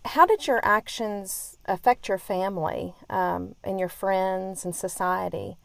how 0.05 0.25
did 0.25 0.45
your 0.45 0.63
actions 0.63 1.57
affect 1.65 2.07
your 2.07 2.17
family 2.17 2.93
um, 3.09 3.55
and 3.63 3.79
your 3.79 3.89
friends 3.89 4.63
and 4.63 4.75
society? 4.75 5.57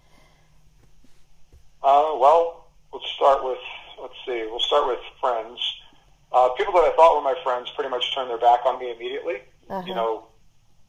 Uh, 1.82 2.16
well, 2.16 2.68
let's 2.92 3.06
start 3.16 3.44
with 3.44 3.58
let's 4.00 4.14
see. 4.26 4.46
We'll 4.50 4.60
start 4.60 4.88
with 4.88 4.98
friends. 5.20 5.60
Uh, 6.32 6.48
people 6.50 6.72
that 6.74 6.84
I 6.84 6.96
thought 6.96 7.16
were 7.16 7.22
my 7.22 7.38
friends 7.42 7.70
pretty 7.74 7.90
much 7.90 8.14
turned 8.14 8.30
their 8.30 8.38
back 8.38 8.60
on 8.64 8.78
me 8.78 8.92
immediately. 8.92 9.42
Uh-huh. 9.68 9.82
You 9.86 9.94
know, 9.94 10.26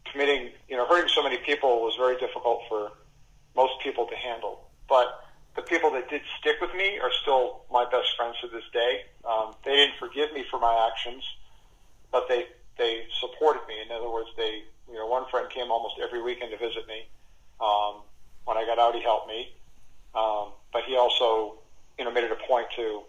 committing, 0.10 0.52
you 0.70 0.78
know, 0.78 0.86
hurting 0.86 1.10
so 1.10 1.22
many 1.22 1.38
people 1.38 1.82
was 1.82 1.96
very 1.98 2.18
difficult 2.18 2.62
for 2.70 2.92
most 3.56 3.74
people 3.84 4.06
to 4.08 4.16
handle. 4.16 4.70
But 4.88 5.26
the 5.56 5.62
people 5.62 5.92
that 5.92 6.10
did 6.10 6.22
stick 6.40 6.56
with 6.62 6.74
me 6.74 7.00
are 7.00 7.12
still 7.22 7.64
my 7.72 7.84
best 7.90 8.16
friends 8.16 8.38
to 8.42 8.48
this 8.48 8.64
day. 8.72 9.02
Um, 9.28 9.54
they 9.66 9.76
didn't 9.76 9.96
forgive 10.00 10.32
me 10.34 10.46
for 10.50 10.60
my 10.60 10.90
actions, 10.90 11.24
but 12.12 12.28
they 12.30 12.46
they 12.82 13.06
supported 13.20 13.62
me. 13.68 13.76
In 13.86 13.92
other 13.92 14.10
words, 14.10 14.30
they, 14.36 14.64
you 14.90 14.96
know, 14.96 15.06
one 15.06 15.30
friend 15.30 15.48
came 15.50 15.70
almost 15.70 15.96
every 16.02 16.22
weekend 16.22 16.52
to 16.52 16.58
visit 16.58 16.88
me. 16.88 17.06
Um, 17.62 18.02
when 18.46 18.58
I 18.58 18.66
got 18.66 18.80
out, 18.80 18.96
he 18.96 19.02
helped 19.02 19.28
me. 19.28 19.54
Um, 20.16 20.50
but 20.74 20.84
he 20.84 20.98
also, 20.98 21.60
you 21.98 22.04
know, 22.06 22.12
made 22.12 22.24
it 22.24 22.32
a 22.32 22.48
point 22.48 22.68
to, 22.76 23.04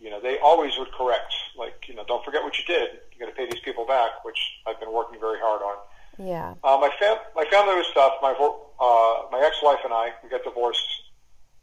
you 0.00 0.10
know, 0.10 0.20
they 0.20 0.38
always 0.38 0.76
would 0.78 0.90
correct, 0.92 1.32
like, 1.56 1.86
you 1.88 1.94
know, 1.94 2.04
don't 2.08 2.24
forget 2.24 2.42
what 2.42 2.58
you 2.58 2.64
did. 2.66 2.98
You 3.12 3.20
got 3.20 3.26
to 3.26 3.36
pay 3.36 3.46
these 3.48 3.60
people 3.64 3.86
back, 3.86 4.24
which 4.24 4.38
I've 4.66 4.80
been 4.80 4.92
working 4.92 5.20
very 5.20 5.38
hard 5.38 5.62
on. 5.62 5.76
Yeah. 6.18 6.54
Uh, 6.64 6.76
my 6.80 6.90
fam- 6.98 7.24
my 7.34 7.44
family 7.50 7.76
was 7.76 7.86
tough. 7.94 8.14
My 8.20 8.32
uh, 8.32 9.30
my 9.30 9.40
ex-wife 9.46 9.78
and 9.84 9.92
I 9.92 10.10
we 10.22 10.28
got 10.28 10.44
divorced 10.44 10.84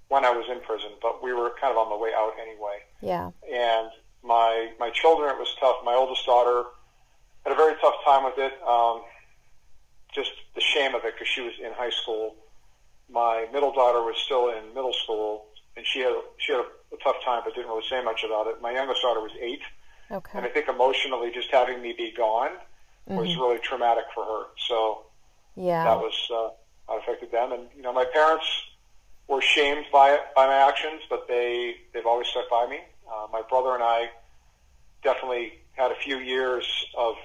when 0.07 0.25
I 0.25 0.31
was 0.31 0.46
in 0.50 0.62
prison, 0.62 0.91
but 1.01 1.22
we 1.22 1.34
were 1.34 1.51
kind 1.62 1.72
of 1.72 1.77
on 1.77 1.89
the 1.89 1.98
way 1.98 2.12
out 2.15 2.34
anyway. 2.41 2.77
Yeah. 3.01 3.29
And 3.51 3.91
my 4.24 4.72
my 4.79 4.89
children, 4.89 5.29
it 5.29 5.38
was 5.38 5.53
tough. 5.60 5.77
My 5.84 5.93
oldest 5.93 6.25
daughter 6.25 6.63
had 7.48 7.54
a 7.54 7.56
very 7.56 7.75
tough 7.80 7.96
time 8.04 8.25
with 8.25 8.38
it. 8.38 8.54
Um, 8.68 9.01
just 10.13 10.32
the 10.56 10.62
shame 10.62 10.96
of 10.96 11.06
it 11.06 11.13
because 11.13 11.27
she 11.27 11.42
was 11.42 11.54
in 11.63 11.72
high 11.74 11.89
school. 11.89 12.36
My 13.10 13.48
middle 13.54 13.72
daughter 13.72 14.01
was 14.01 14.18
still 14.18 14.50
in 14.50 14.74
middle 14.74 14.94
school, 14.94 15.46
and 15.77 15.86
she 15.86 16.00
had 16.00 16.13
she 16.38 16.51
had 16.51 16.62
a, 16.62 16.96
a 16.96 16.98
tough 17.04 17.16
time, 17.24 17.42
but 17.46 17.56
didn't 17.56 17.70
really 17.70 17.88
say 17.89 18.04
much 18.04 18.24
about 18.24 18.48
it. 18.48 18.62
My 18.62 18.72
youngest 18.72 19.01
daughter 19.01 19.22
was 19.22 19.32
eight, 19.39 19.62
Okay. 20.12 20.38
and 20.38 20.46
I 20.46 20.50
think 20.50 20.68
emotionally, 20.68 21.32
just 21.32 21.50
having 21.51 21.82
me 21.82 21.94
be 21.98 22.13
gone 22.16 22.51
was 23.06 23.34
really 23.38 23.58
traumatic 23.60 24.04
for 24.13 24.25
her. 24.25 24.44
So 24.68 25.06
Yeah. 25.56 25.86
that 25.86 25.98
was 26.00 26.13
uh, 26.34 26.50
that 26.89 27.01
affected 27.01 27.32
them. 27.32 27.54
And 27.54 27.70
you 27.75 27.82
know, 27.82 27.94
my 27.94 28.04
parents 28.06 28.46
were 29.30 29.42
shamed 29.42 29.86
by 29.92 30.12
it, 30.12 30.22
by 30.36 30.48
my 30.48 30.56
actions, 30.68 31.01
but 31.10 31.27
they 31.30 31.75
they've 31.94 32.06
always 32.06 32.27
stuck 32.27 32.50
by 32.50 32.68
me. 32.68 32.80
Uh, 33.10 33.27
my 33.32 33.42
brother 33.50 33.74
and 33.74 33.84
I 33.84 34.10
definitely 35.04 35.54
had 35.74 35.92
a 35.92 35.96
few 35.96 36.18
years 36.18 36.66
of 36.98 37.16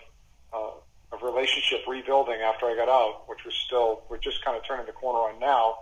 uh, 0.53 0.71
of 1.13 1.23
relationship 1.23 1.81
rebuilding 1.87 2.41
after 2.41 2.67
I 2.67 2.75
got 2.75 2.89
out, 2.89 3.29
which 3.29 3.45
was 3.45 3.55
still 3.55 4.03
we're 4.09 4.19
just 4.19 4.45
kind 4.45 4.57
of 4.57 4.65
turning 4.67 4.87
the 4.87 4.93
corner 4.93 5.19
on 5.19 5.39
now. 5.41 5.79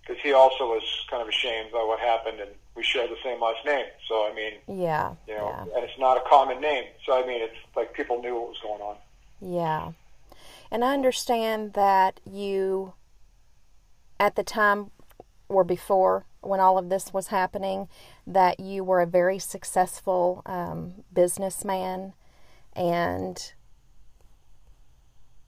Because 0.00 0.22
he 0.22 0.32
also 0.34 0.66
was 0.66 0.82
kind 1.08 1.22
of 1.22 1.28
ashamed 1.28 1.72
by 1.72 1.82
what 1.82 1.98
happened, 1.98 2.38
and 2.38 2.50
we 2.76 2.82
share 2.82 3.08
the 3.08 3.16
same 3.24 3.40
last 3.40 3.64
name. 3.64 3.86
So 4.06 4.28
I 4.30 4.34
mean, 4.34 4.52
yeah. 4.68 5.14
you 5.26 5.34
know, 5.34 5.48
Yeah. 5.48 5.74
and 5.76 5.84
it's 5.84 5.98
not 5.98 6.18
a 6.18 6.28
common 6.28 6.60
name. 6.60 6.84
So 7.06 7.22
I 7.22 7.26
mean, 7.26 7.42
it's 7.42 7.56
like 7.74 7.94
people 7.94 8.20
knew 8.20 8.34
what 8.34 8.48
was 8.48 8.58
going 8.62 8.82
on. 8.82 8.96
Yeah. 9.40 9.92
And 10.70 10.84
I 10.84 10.92
understand 10.92 11.72
that 11.74 12.20
you, 12.28 12.94
at 14.20 14.34
the 14.34 14.42
time 14.42 14.90
or 15.48 15.64
before 15.64 16.26
when 16.40 16.60
all 16.60 16.76
of 16.76 16.88
this 16.90 17.12
was 17.12 17.28
happening, 17.28 17.88
that 18.26 18.60
you 18.60 18.84
were 18.84 19.00
a 19.00 19.06
very 19.06 19.38
successful 19.38 20.42
um, 20.44 21.04
businessman 21.12 22.12
and 22.76 23.52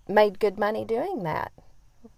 made 0.08 0.38
good 0.38 0.58
money 0.58 0.84
doing 0.84 1.22
that. 1.24 1.52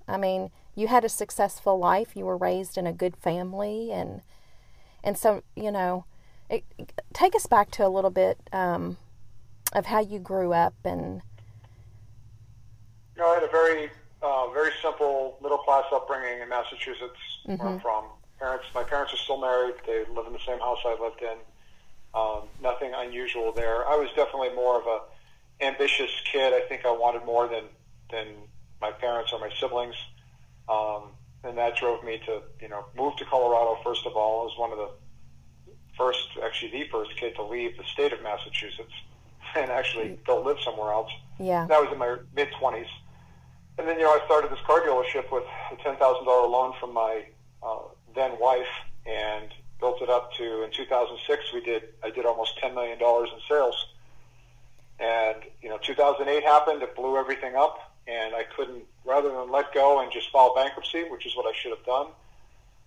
I 0.07 0.17
mean, 0.17 0.51
you 0.75 0.89
had 0.89 1.05
a 1.05 1.09
successful 1.09 1.79
life. 1.79 2.17
You 2.17 2.25
were 2.25 2.37
raised 2.37 2.79
in 2.79 2.87
a 2.87 2.93
good 2.93 3.17
family, 3.17 3.91
and 3.93 4.23
and 5.03 5.17
so 5.19 5.43
you 5.57 5.71
know, 5.71 6.05
it, 6.49 6.65
take 7.13 7.35
us 7.35 7.47
back 7.47 7.71
to 7.73 7.87
a 7.87 7.89
little 7.89 8.11
bit 8.11 8.39
um, 8.53 8.97
of 9.73 9.87
how 9.87 10.01
you 10.01 10.19
grew 10.19 10.53
up 10.53 10.75
and 10.85 11.23
You 13.17 13.23
know, 13.23 13.31
I 13.31 13.35
had 13.35 13.43
a 13.43 13.49
very, 13.49 13.91
uh, 14.23 14.49
very 14.51 14.71
simple 14.81 15.39
middle 15.43 15.59
class 15.59 15.85
upbringing 15.93 16.41
in 16.41 16.49
Massachusetts, 16.49 17.19
where 17.45 17.69
I'm 17.69 17.81
from. 17.81 18.05
Parents, 18.39 18.65
my 18.73 18.85
parents 18.85 19.13
are 19.13 19.17
still 19.17 19.41
married. 19.41 19.75
They 19.85 20.05
live 20.15 20.27
in 20.27 20.33
the 20.33 20.39
same 20.47 20.61
house 20.61 20.79
I 20.85 20.97
lived 21.01 21.21
in. 21.23 21.39
Um, 22.15 22.43
nothing 22.63 22.93
unusual 22.95 23.53
there. 23.53 23.87
I 23.89 23.97
was 23.97 24.09
definitely 24.15 24.55
more 24.55 24.81
of 24.81 24.87
a 24.87 25.01
ambitious 25.61 26.11
kid. 26.33 26.55
I 26.55 26.61
think 26.69 26.87
I 26.87 26.93
wanted 26.93 27.25
more 27.27 27.49
than 27.49 27.65
than 28.11 28.27
my 28.81 28.91
parents 28.93 29.33
or 29.33 29.41
my 29.41 29.51
siblings, 29.61 29.95
um, 30.69 31.11
and 31.45 31.57
that 31.59 31.77
drove 31.77 32.05
me 32.05 32.21
to 32.27 32.43
you 32.61 32.69
know 32.69 32.85
move 32.97 33.17
to 33.17 33.25
Colorado. 33.25 33.79
First 33.83 34.07
of 34.07 34.17
all, 34.17 34.43
I 34.43 34.45
was 34.45 34.59
one 34.59 34.73
of 34.73 34.79
the 34.79 34.91
first, 35.97 36.29
actually 36.45 36.71
the 36.71 36.89
first 36.89 37.17
kid 37.17 37.35
to 37.37 37.43
leave 37.43 37.77
the 37.77 37.85
state 37.85 38.13
of 38.13 38.23
Massachusetts 38.23 38.93
and 39.57 39.71
actually 39.71 40.19
go 40.27 40.41
live 40.41 40.59
somewhere 40.65 40.93
else. 40.93 41.11
yeah, 41.39 41.67
That 41.67 41.81
was 41.81 41.91
in 41.93 41.99
my 41.99 42.17
mid 42.35 42.49
twenties, 42.59 42.87
and 43.79 43.87
then 43.87 43.99
you 43.99 44.05
know 44.05 44.13
I 44.13 44.25
started 44.27 44.51
this 44.51 44.61
car 44.67 44.81
dealership 44.81 45.31
with 45.33 45.45
a 45.73 45.77
ten 45.83 45.97
thousand 45.97 46.25
dollar 46.25 46.49
loan 46.49 46.75
from 46.81 46.93
my 46.95 47.25
uh, 47.63 47.79
then 48.15 48.33
wife, 48.41 48.67
and 49.07 49.49
built 49.81 50.03
it 50.03 50.11
up 50.11 50.33
to 50.35 50.65
in 50.65 50.71
2006 50.73 51.53
we 51.55 51.61
did 51.61 51.83
I 52.03 52.11
did 52.11 52.27
almost 52.27 52.59
ten 52.59 52.75
million 52.75 52.99
dollars 52.99 53.29
in 53.33 53.41
sales, 53.49 53.87
and 54.99 55.37
you 55.63 55.69
know 55.69 55.79
2008 55.79 56.43
happened, 56.43 56.83
it 56.83 56.95
blew 56.97 57.17
everything 57.17 57.55
up, 57.57 57.88
and 58.09 58.35
I 58.35 58.45
couldn't 58.57 58.85
rather 59.05 59.31
than 59.31 59.51
let 59.51 59.73
go 59.75 60.01
and 60.01 60.11
just 60.11 60.31
file 60.31 60.55
bankruptcy, 60.55 61.05
which 61.11 61.27
is 61.27 61.37
what 61.37 61.47
I 61.47 61.53
should 61.59 61.71
have 61.77 61.85
done. 61.85 62.07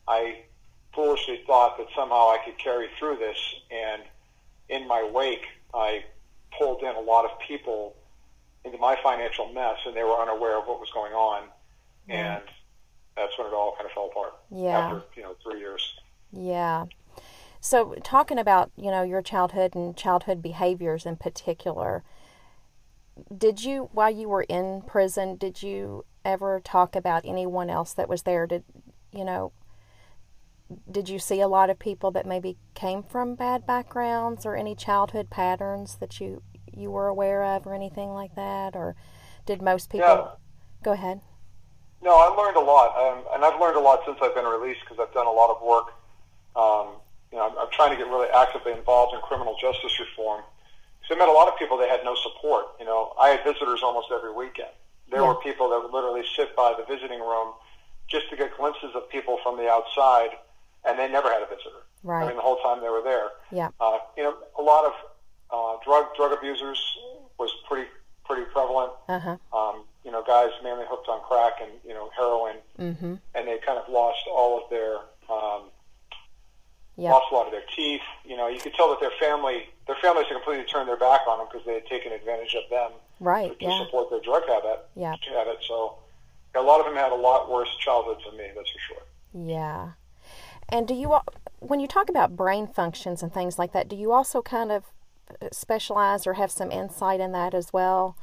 I 0.08 0.42
foolishly 0.94 1.44
thought 1.46 1.78
that 1.78 1.88
somehow 1.96 2.30
I 2.30 2.40
could 2.44 2.58
carry 2.58 2.88
through 3.00 3.18
this, 3.18 3.38
and 3.70 4.02
in 4.70 4.88
my 4.88 5.08
wake, 5.14 5.46
I 5.74 6.04
pulled 6.58 6.82
in 6.82 6.96
a 6.96 7.00
lot 7.00 7.26
of 7.26 7.32
people 7.48 7.96
into 8.66 8.78
my 8.78 8.98
financial 9.02 9.52
mess, 9.54 9.78
and 9.86 9.96
they 9.96 10.04
were 10.04 10.20
unaware 10.20 10.60
of 10.60 10.68
what 10.68 10.80
was 10.80 10.90
going 10.94 11.14
on, 11.14 11.44
and 12.10 12.44
that's 13.16 13.38
when 13.38 13.48
it 13.48 13.54
all 13.54 13.76
kind 13.76 13.86
of 13.86 13.92
fell 13.92 14.08
apart. 14.08 14.34
Yeah. 14.52 14.78
After 14.78 15.04
you 15.16 15.24
know 15.24 15.36
three 15.44 15.60
years. 15.60 15.94
yeah. 16.32 16.86
So, 17.64 17.94
talking 18.04 18.40
about 18.40 18.72
you 18.76 18.90
know 18.90 19.04
your 19.04 19.22
childhood 19.22 19.76
and 19.76 19.96
childhood 19.96 20.42
behaviors 20.42 21.06
in 21.06 21.16
particular, 21.16 22.04
did 23.36 23.64
you 23.64 23.90
while 23.94 24.12
you 24.12 24.30
were 24.30 24.44
in 24.44 24.82
prison, 24.82 25.36
did 25.36 25.62
you 25.64 26.06
ever 26.24 26.60
talk 26.64 26.96
about 26.96 27.24
anyone 27.26 27.70
else 27.70 27.94
that 27.94 28.10
was 28.10 28.24
there? 28.24 28.48
Did 28.48 28.64
you 29.12 29.26
know? 29.26 29.52
Did 30.90 31.10
you 31.10 31.20
see 31.20 31.42
a 31.42 31.50
lot 31.50 31.70
of 31.70 31.80
people 31.80 32.12
that 32.12 32.26
maybe 32.26 32.58
came 32.76 33.04
from 33.04 33.36
bad 33.36 33.68
backgrounds 33.68 34.46
or 34.46 34.56
any 34.56 34.74
childhood 34.74 35.30
patterns 35.30 35.96
that 35.96 36.22
you 36.22 36.42
you 36.72 36.90
were 36.90 37.08
aware 37.08 37.44
of 37.44 37.68
or 37.68 37.74
anything 37.74 38.10
like 38.10 38.36
that, 38.36 38.76
or 38.76 38.96
did 39.46 39.62
most 39.62 39.90
people? 39.90 40.08
Yeah. 40.08 40.28
Go 40.84 40.92
ahead. 40.94 41.22
No, 42.02 42.18
I 42.18 42.28
learned 42.36 42.58
a 42.58 42.62
lot, 42.62 42.98
um, 42.98 43.24
and 43.34 43.46
I've 43.46 43.60
learned 43.62 43.78
a 43.78 43.80
lot 43.80 44.02
since 44.06 44.18
I've 44.22 44.34
been 44.34 44.46
released 44.46 44.80
because 44.82 44.98
I've 45.00 45.14
done 45.14 45.28
a 45.28 45.32
lot 45.32 45.52
of 45.52 45.62
work. 45.62 45.94
Um, 46.56 46.98
you 47.32 47.38
know, 47.38 47.48
I'm, 47.48 47.58
I'm 47.60 47.72
trying 47.72 47.92
to 47.92 47.98
get 47.98 48.10
really 48.10 48.28
actively 48.30 48.72
involved 48.72 49.14
in 49.14 49.22
criminal 49.22 49.56
justice 49.62 50.00
reform. 50.00 50.44
So 51.12 51.16
I 51.16 51.20
met 51.20 51.28
a 51.28 51.34
lot 51.34 51.50
of 51.50 51.58
people 51.60 51.78
that 51.80 51.90
had 51.90 52.06
no 52.06 52.16
support. 52.16 52.68
You 52.80 52.86
know, 52.86 53.12
I 53.20 53.30
had 53.36 53.44
visitors 53.44 53.82
almost 53.84 54.08
every 54.14 54.32
weekend. 54.32 54.70
There 55.10 55.20
Yeah. 55.22 55.28
were 55.28 55.36
people 55.36 55.68
that 55.70 55.82
would 55.84 55.92
literally 55.92 56.24
sit 56.38 56.56
by 56.56 56.74
the 56.74 56.86
visiting 56.86 57.20
room 57.20 57.54
just 58.08 58.30
to 58.30 58.38
get 58.38 58.56
glimpses 58.56 58.96
of 58.96 59.10
people 59.10 59.38
from 59.44 59.58
the 59.58 59.70
outside, 59.70 60.30
and 60.86 60.98
they 60.98 61.10
never 61.10 61.30
had 61.30 61.42
a 61.42 61.48
visitor. 61.48 61.84
Right. 62.04 62.24
I 62.24 62.28
mean, 62.28 62.38
the 62.38 62.42
whole 62.42 62.62
time 62.64 62.80
they 62.80 62.88
were 62.90 63.02
there. 63.02 63.28
Yeah. 63.52 63.70
Uh, 63.82 63.98
you 64.16 64.24
know, 64.24 64.36
a 64.58 64.62
lot 64.62 64.86
of 64.86 64.94
uh, 65.52 65.84
drug 65.84 66.16
drug 66.16 66.32
abusers 66.32 66.80
was 67.38 67.52
pretty 67.68 67.90
pretty 68.24 68.46
prevalent 68.46 68.94
Uh 69.10 69.20
huh. 69.20 69.38
um, 69.54 69.84
you 70.06 70.12
know, 70.12 70.24
guys 70.24 70.52
mainly 70.64 70.86
hooked 70.88 71.10
on 71.10 71.20
crack 71.28 71.60
and, 71.62 71.72
you 71.84 71.94
know, 71.94 72.10
heroin, 72.16 72.56
Mm-hmm. 72.80 73.16
and 73.36 73.48
they 73.48 73.58
kind 73.58 73.78
of 73.78 73.90
lost 73.90 74.22
all 74.34 74.64
of 74.64 74.70
their, 74.70 74.96
um, 75.30 75.64
Yeah. 77.02 77.12
lost 77.14 77.32
a 77.32 77.36
lot 77.36 77.46
of 77.48 77.52
their 77.52 77.64
teeth. 77.76 78.02
You 78.24 78.38
know, 78.38 78.48
you 78.48 78.60
could 78.60 78.74
tell 78.74 78.90
that 78.90 79.00
their 79.00 79.12
family, 79.20 79.70
their 79.88 79.96
families 80.02 80.28
had 80.28 80.36
completely 80.36 80.66
turned 80.66 80.88
their 80.88 80.98
back 80.98 81.22
on 81.28 81.40
them 81.40 81.48
because 81.52 81.66
they 81.66 81.74
had 81.74 81.86
taken 81.88 82.12
advantage 82.12 82.56
of 82.56 82.70
them 82.70 82.92
Right. 83.20 83.58
to 83.60 83.66
Yeah. 83.66 83.84
support 83.86 84.10
their 84.10 84.20
drug 84.20 84.46
habit. 84.48 84.88
Yeah. 84.96 85.16
habit. 85.34 85.58
So 85.68 85.96
a 86.56 86.62
lot 86.62 86.80
of 86.80 86.86
them 86.86 86.96
had 86.96 87.12
a 87.12 87.16
lot 87.16 87.50
worse 87.50 87.76
childhoods 87.78 88.24
than 88.26 88.38
me, 88.38 88.52
that's 88.56 88.70
for 88.70 88.80
sure. 88.80 89.04
Yeah. 89.34 89.92
And 90.70 90.88
do 90.88 90.94
you, 90.94 91.18
when 91.60 91.80
you 91.80 91.88
talk 91.88 92.10
about 92.10 92.36
brain 92.36 92.68
functions 92.68 93.24
and 93.24 93.34
things 93.34 93.58
like 93.58 93.72
that, 93.74 93.88
do 93.88 93.96
you 93.96 94.12
also 94.12 94.42
kind 94.42 94.72
of 94.72 94.86
uh, 95.42 95.48
specialize 95.52 96.28
or 96.28 96.34
have 96.34 96.52
some 96.52 96.72
insight 96.72 97.20
in 97.20 97.32
that 97.32 97.54
as 97.54 97.74
well 97.74 98.16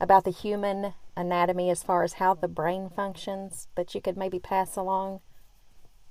about 0.00 0.24
the 0.24 0.30
human 0.30 0.94
anatomy 1.16 1.70
as 1.70 1.82
far 1.82 2.02
as 2.04 2.14
how 2.14 2.34
the 2.34 2.46
brain 2.48 2.88
functions 2.88 3.66
that 3.74 3.94
you 3.94 4.00
could 4.00 4.16
maybe 4.16 4.38
pass 4.38 4.76
along? 4.76 5.20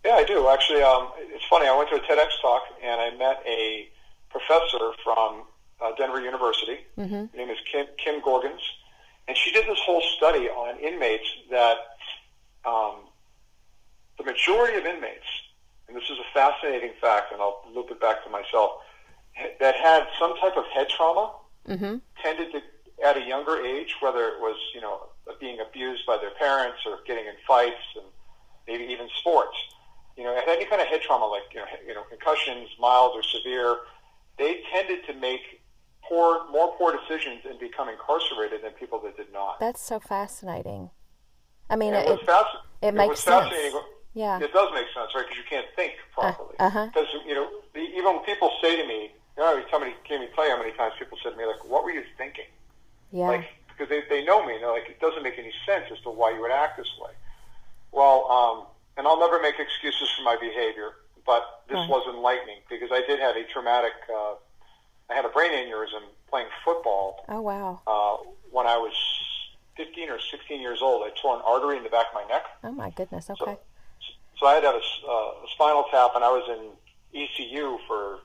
Yeah, 0.07 0.13
I 0.15 0.23
do. 0.23 0.47
Actually, 0.47 0.83
um, 0.83 1.09
it's 1.17 1.43
funny. 1.49 1.67
I 1.67 1.75
went 1.77 1.89
to 1.89 1.97
a 1.97 1.99
TEDx 1.99 2.29
talk 2.41 2.63
and 2.81 3.01
I 3.01 3.11
met 3.17 3.43
a 3.45 3.89
professor 4.29 4.93
from 5.03 5.43
uh, 5.81 5.91
Denver 5.97 6.21
University. 6.21 6.77
Mm-hmm. 6.97 7.13
Her 7.13 7.29
name 7.35 7.49
is 7.49 7.57
Kim, 7.69 7.87
Kim 8.01 8.21
Gorgens. 8.21 8.63
And 9.27 9.35
she 9.35 9.51
did 9.51 9.67
this 9.67 9.79
whole 9.85 10.01
study 10.15 10.47
on 10.47 10.79
inmates 10.79 11.27
that 11.51 11.75
um, 12.63 12.95
the 14.17 14.23
majority 14.23 14.77
of 14.77 14.85
inmates, 14.85 15.27
and 15.89 15.97
this 15.97 16.05
is 16.05 16.17
a 16.19 16.33
fascinating 16.33 16.91
fact, 17.01 17.33
and 17.33 17.41
I'll 17.41 17.65
loop 17.75 17.91
it 17.91 17.99
back 17.99 18.23
to 18.23 18.29
myself, 18.29 18.71
that 19.59 19.75
had 19.75 20.07
some 20.17 20.37
type 20.37 20.55
of 20.55 20.63
head 20.73 20.87
trauma 20.87 21.33
Mm-hmm. 21.67 21.97
tended 22.23 22.53
to, 22.53 22.61
at 23.05 23.17
a 23.17 23.25
younger 23.27 23.59
age, 23.59 23.93
whether 23.99 24.23
it 24.29 24.39
was, 24.39 24.55
you 24.73 24.79
know, 24.79 25.01
being 25.41 25.59
abused 25.59 26.05
by 26.05 26.15
their 26.15 26.31
parents 26.39 26.77
or 26.85 26.99
getting 27.05 27.25
in 27.25 27.33
fights 27.45 27.83
and 27.97 28.05
maybe 28.69 28.85
even 28.85 29.09
sports, 29.19 29.57
you 30.17 30.23
know, 30.23 30.33
had 30.35 30.49
any 30.49 30.65
kind 30.65 30.81
of 30.81 30.87
head 30.87 31.01
trauma 31.01 31.25
like, 31.25 31.43
you 31.53 31.59
know, 31.59 31.65
you 31.87 31.93
know 31.93 32.03
concussions, 32.09 32.69
mild 32.79 33.11
or 33.15 33.23
severe, 33.23 33.77
they 34.37 34.61
tended 34.71 35.05
to 35.05 35.13
make 35.13 35.61
poor, 36.03 36.49
more 36.51 36.73
poor 36.77 36.97
decisions 36.97 37.41
and 37.47 37.59
become 37.59 37.89
incarcerated 37.89 38.63
than 38.63 38.71
people 38.71 38.99
that 39.01 39.15
did 39.15 39.31
not. 39.31 39.59
That's 39.59 39.81
so 39.81 39.99
fascinating. 39.99 40.89
I 41.69 41.75
mean, 41.75 41.93
And 41.93 42.07
it, 42.07 42.09
what's 42.09 42.23
fasc- 42.23 42.61
it 42.81 42.93
makes 42.93 43.07
what's 43.09 43.21
sense. 43.21 43.53
Yeah. 44.13 44.39
It 44.39 44.51
does 44.51 44.73
make 44.73 44.87
sense, 44.95 45.11
right? 45.13 45.25
Because 45.27 45.37
you 45.37 45.43
can't 45.47 45.67
think 45.75 45.93
properly. 46.11 46.55
uh-huh. 46.59 46.87
Because 46.87 47.07
you 47.25 47.35
know, 47.35 47.49
the, 47.73 47.81
even 47.81 48.15
when 48.15 48.23
people 48.23 48.49
say 48.63 48.81
to 48.81 48.87
me, 48.87 49.11
you 49.37 49.43
know, 49.43 49.61
somebody 49.69 49.93
can't 50.07 50.23
even 50.23 50.33
tell 50.33 50.45
you 50.45 50.55
how 50.55 50.57
many 50.61 50.71
times 50.75 50.93
people 50.97 51.19
said 51.21 51.31
to 51.31 51.37
me, 51.37 51.45
like, 51.45 51.63
"What 51.69 51.83
were 51.83 51.91
you 51.91 52.03
thinking?" 52.17 52.49
yeah. 53.11 53.27
Like, 53.27 53.45
because 53.67 53.89
they, 53.89 54.01
they 54.09 54.25
know 54.25 54.43
me, 54.43 54.55
and 54.55 54.63
they're 54.63 54.71
like, 54.71 54.89
it 54.89 54.99
doesn't 54.99 55.21
make 55.21 55.37
any 55.37 55.53
sense 55.67 55.85
as 55.91 55.99
to 56.01 56.09
why 56.09 56.31
you 56.31 56.41
would 56.41 56.51
act 56.51 56.77
this 56.77 56.89
way. 56.99 57.11
Well, 57.91 58.25
um, 58.31 58.65
and 58.97 59.07
I'll 59.07 59.19
never 59.19 59.39
make 59.41 59.59
excuses 59.59 60.09
for 60.17 60.23
my 60.23 60.35
behavior, 60.35 60.95
but 61.25 61.63
this 61.67 61.75
Right. 61.77 61.89
was 61.89 62.07
enlightening 62.07 62.61
because 62.69 62.89
I 62.91 63.01
did 63.01 63.19
have 63.19 63.35
a 63.35 63.43
traumatic. 63.45 63.93
Uh, 64.09 64.35
I 65.09 65.13
had 65.13 65.25
a 65.25 65.29
brain 65.29 65.51
aneurysm 65.51 66.03
playing 66.29 66.47
football 66.65 67.23
oh 67.29 67.39
wow. 67.41 67.81
uh, 67.87 68.17
when 68.51 68.67
I 68.67 68.77
was 68.77 68.93
15 69.77 70.09
or 70.09 70.19
16 70.19 70.59
years 70.59 70.81
old. 70.81 71.03
I 71.05 71.11
tore 71.21 71.35
an 71.35 71.41
artery 71.45 71.77
in 71.77 71.83
the 71.83 71.89
back 71.89 72.07
of 72.07 72.13
my 72.15 72.25
neck. 72.25 72.43
Oh 72.63 72.71
my 72.71 72.89
goodness. 72.89 73.29
Okay. 73.29 73.57
So 74.39 74.45
I 74.45 74.55
had 74.55 74.61
to 74.61 74.67
have 74.67 74.75
a, 74.75 75.07
uh, 75.09 75.45
a 75.45 75.47
spinal 75.53 75.85
tap, 75.89 76.11
and 76.15 76.23
I 76.23 76.29
was 76.29 76.43
in 76.49 77.21
ECU 77.21 77.77
for 77.87 78.19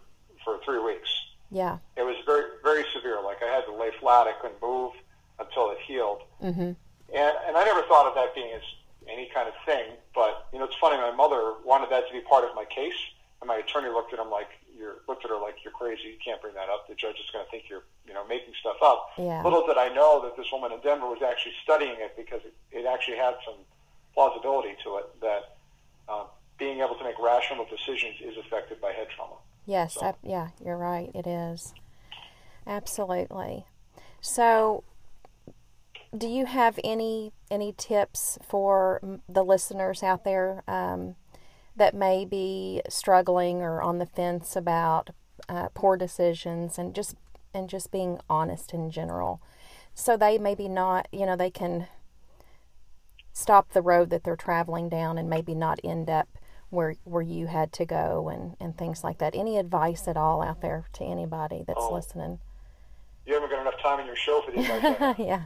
for 0.45 0.59
three 0.65 0.79
weeks. 0.81 1.09
Yeah. 1.51 1.79
It 1.97 2.03
was 2.03 2.17
very 2.27 2.45
very 2.65 2.85
severe. 2.95 3.23
Like 3.23 3.43
I 3.43 3.47
had 3.47 3.65
to 3.67 3.75
lay 3.75 3.91
flat. 4.01 4.27
I 4.27 4.33
couldn't 4.41 4.61
move 4.61 4.93
until 5.39 5.71
it 5.71 5.79
healed. 5.87 6.23
Mm-hmm. 6.43 6.73
And 7.15 7.35
and 7.47 7.57
I 7.57 7.65
never 7.65 7.83
thought 7.83 8.07
of 8.07 8.15
that 8.15 8.35
being 8.35 8.53
as 8.55 8.63
any 9.11 9.31
kind 9.33 9.49
of 9.49 9.55
thing. 9.65 9.97
But 10.15 10.49
you 10.53 10.59
know, 10.59 10.65
it's 10.67 10.77
funny. 10.81 10.97
My 10.99 11.13
mother 11.13 11.55
wanted 11.65 11.91
that 11.91 12.07
to 12.09 12.13
be 12.13 12.21
part 12.21 12.45
of 12.45 12.55
my 12.55 12.65
case, 12.65 12.97
and 13.41 13.49
my 13.49 13.57
attorney 13.57 13.89
looked 13.89 14.13
at 14.13 14.19
him 14.19 14.31
like 14.31 14.49
you're 14.77 14.97
looked 15.09 15.25
at 15.25 15.31
her 15.31 15.39
like 15.41 15.57
you're 15.65 15.73
crazy. 15.73 16.09
You 16.09 16.19
can't 16.25 16.41
bring 16.41 16.55
that 16.55 16.69
up. 16.69 16.89
The 16.89 16.95
judge 16.95 17.17
is 17.17 17.31
going 17.33 17.45
to 17.45 17.51
think 17.51 17.65
you're 17.69 17.85
you 18.07 18.15
know 18.15 18.27
making 18.27 18.55
stuff 18.61 18.77
up. 18.83 19.11
Yeah. 19.19 19.43
Little 19.43 19.67
did 19.67 19.77
I 19.79 19.89
know 19.95 20.23
that 20.23 20.37
this 20.37 20.47
woman 20.53 20.73
in 20.73 20.81
Denver 20.81 21.07
was 21.09 21.23
actually 21.23 21.55
studying 21.63 21.97
it 21.99 22.17
because 22.17 22.41
it, 22.45 22.55
it 22.71 22.87
actually 22.87 23.17
had 23.17 23.35
some 23.45 23.57
plausibility 24.15 24.75
to 24.85 24.97
it 24.99 25.21
that 25.21 25.57
uh, 26.09 26.25
being 26.59 26.81
able 26.81 26.95
to 26.97 27.05
make 27.05 27.19
rational 27.21 27.65
decisions 27.67 28.17
is 28.21 28.37
affected 28.37 28.81
by 28.81 28.93
head 28.93 29.09
trauma. 29.15 29.37
Yes. 29.67 29.95
So- 29.95 30.07
ab- 30.07 30.19
yeah. 30.23 30.49
You're 30.65 30.77
right. 30.77 31.11
It 31.15 31.27
is. 31.27 31.73
Absolutely. 32.67 33.67
So, 34.21 34.85
do 36.17 36.29
you 36.29 36.47
have 36.47 36.79
any 36.85 37.33
any 37.53 37.73
tips 37.77 38.39
for 38.43 39.01
the 39.29 39.45
listeners 39.45 40.03
out 40.03 40.25
there 40.25 40.63
um, 40.67 41.15
that 41.77 41.95
may 41.95 42.25
be 42.25 42.81
struggling 42.89 43.59
or 43.63 43.81
on 43.83 43.99
the 43.99 44.07
fence 44.07 44.57
about 44.57 45.11
uh, 45.49 45.69
poor 45.75 45.97
decisions 45.97 46.79
and 46.79 46.95
just 46.95 47.15
and 47.55 47.69
just 47.69 47.91
being 47.93 48.19
honest 48.31 48.73
in 48.73 48.91
general, 48.91 49.41
so 49.95 50.17
they 50.17 50.39
maybe 50.39 50.69
not 50.69 51.07
you 51.13 51.27
know 51.27 51.37
they 51.37 51.51
can 51.51 51.87
stop 53.33 53.73
the 53.73 53.83
road 53.83 54.11
that 54.11 54.25
they're 54.25 54.37
traveling 54.37 54.89
down 54.89 55.19
and 55.19 55.29
maybe 55.29 55.55
not 55.55 55.79
end 55.85 56.09
up 56.11 56.29
where 56.71 56.95
where 57.05 57.23
you 57.23 57.47
had 57.49 57.73
to 57.73 57.85
go 57.85 58.29
and 58.29 58.57
and 58.61 58.77
things 58.79 59.05
like 59.05 59.19
that. 59.19 59.35
Any 59.35 59.59
advice 59.59 60.09
at 60.09 60.17
all 60.17 60.43
out 60.43 60.61
there 60.63 60.87
to 60.95 61.05
anybody 61.05 61.63
that's 61.67 61.79
Oh. 61.81 61.93
listening? 61.95 62.39
You 63.27 63.35
haven't 63.35 63.51
got 63.51 63.61
enough 63.61 63.81
time 63.81 64.01
in 64.01 64.07
your 64.07 64.17
show 64.17 64.43
for 64.45 64.51
the 64.51 64.61
advice. 64.61 64.85
I 64.85 64.91
have. 64.91 65.19
yeah. 65.19 65.43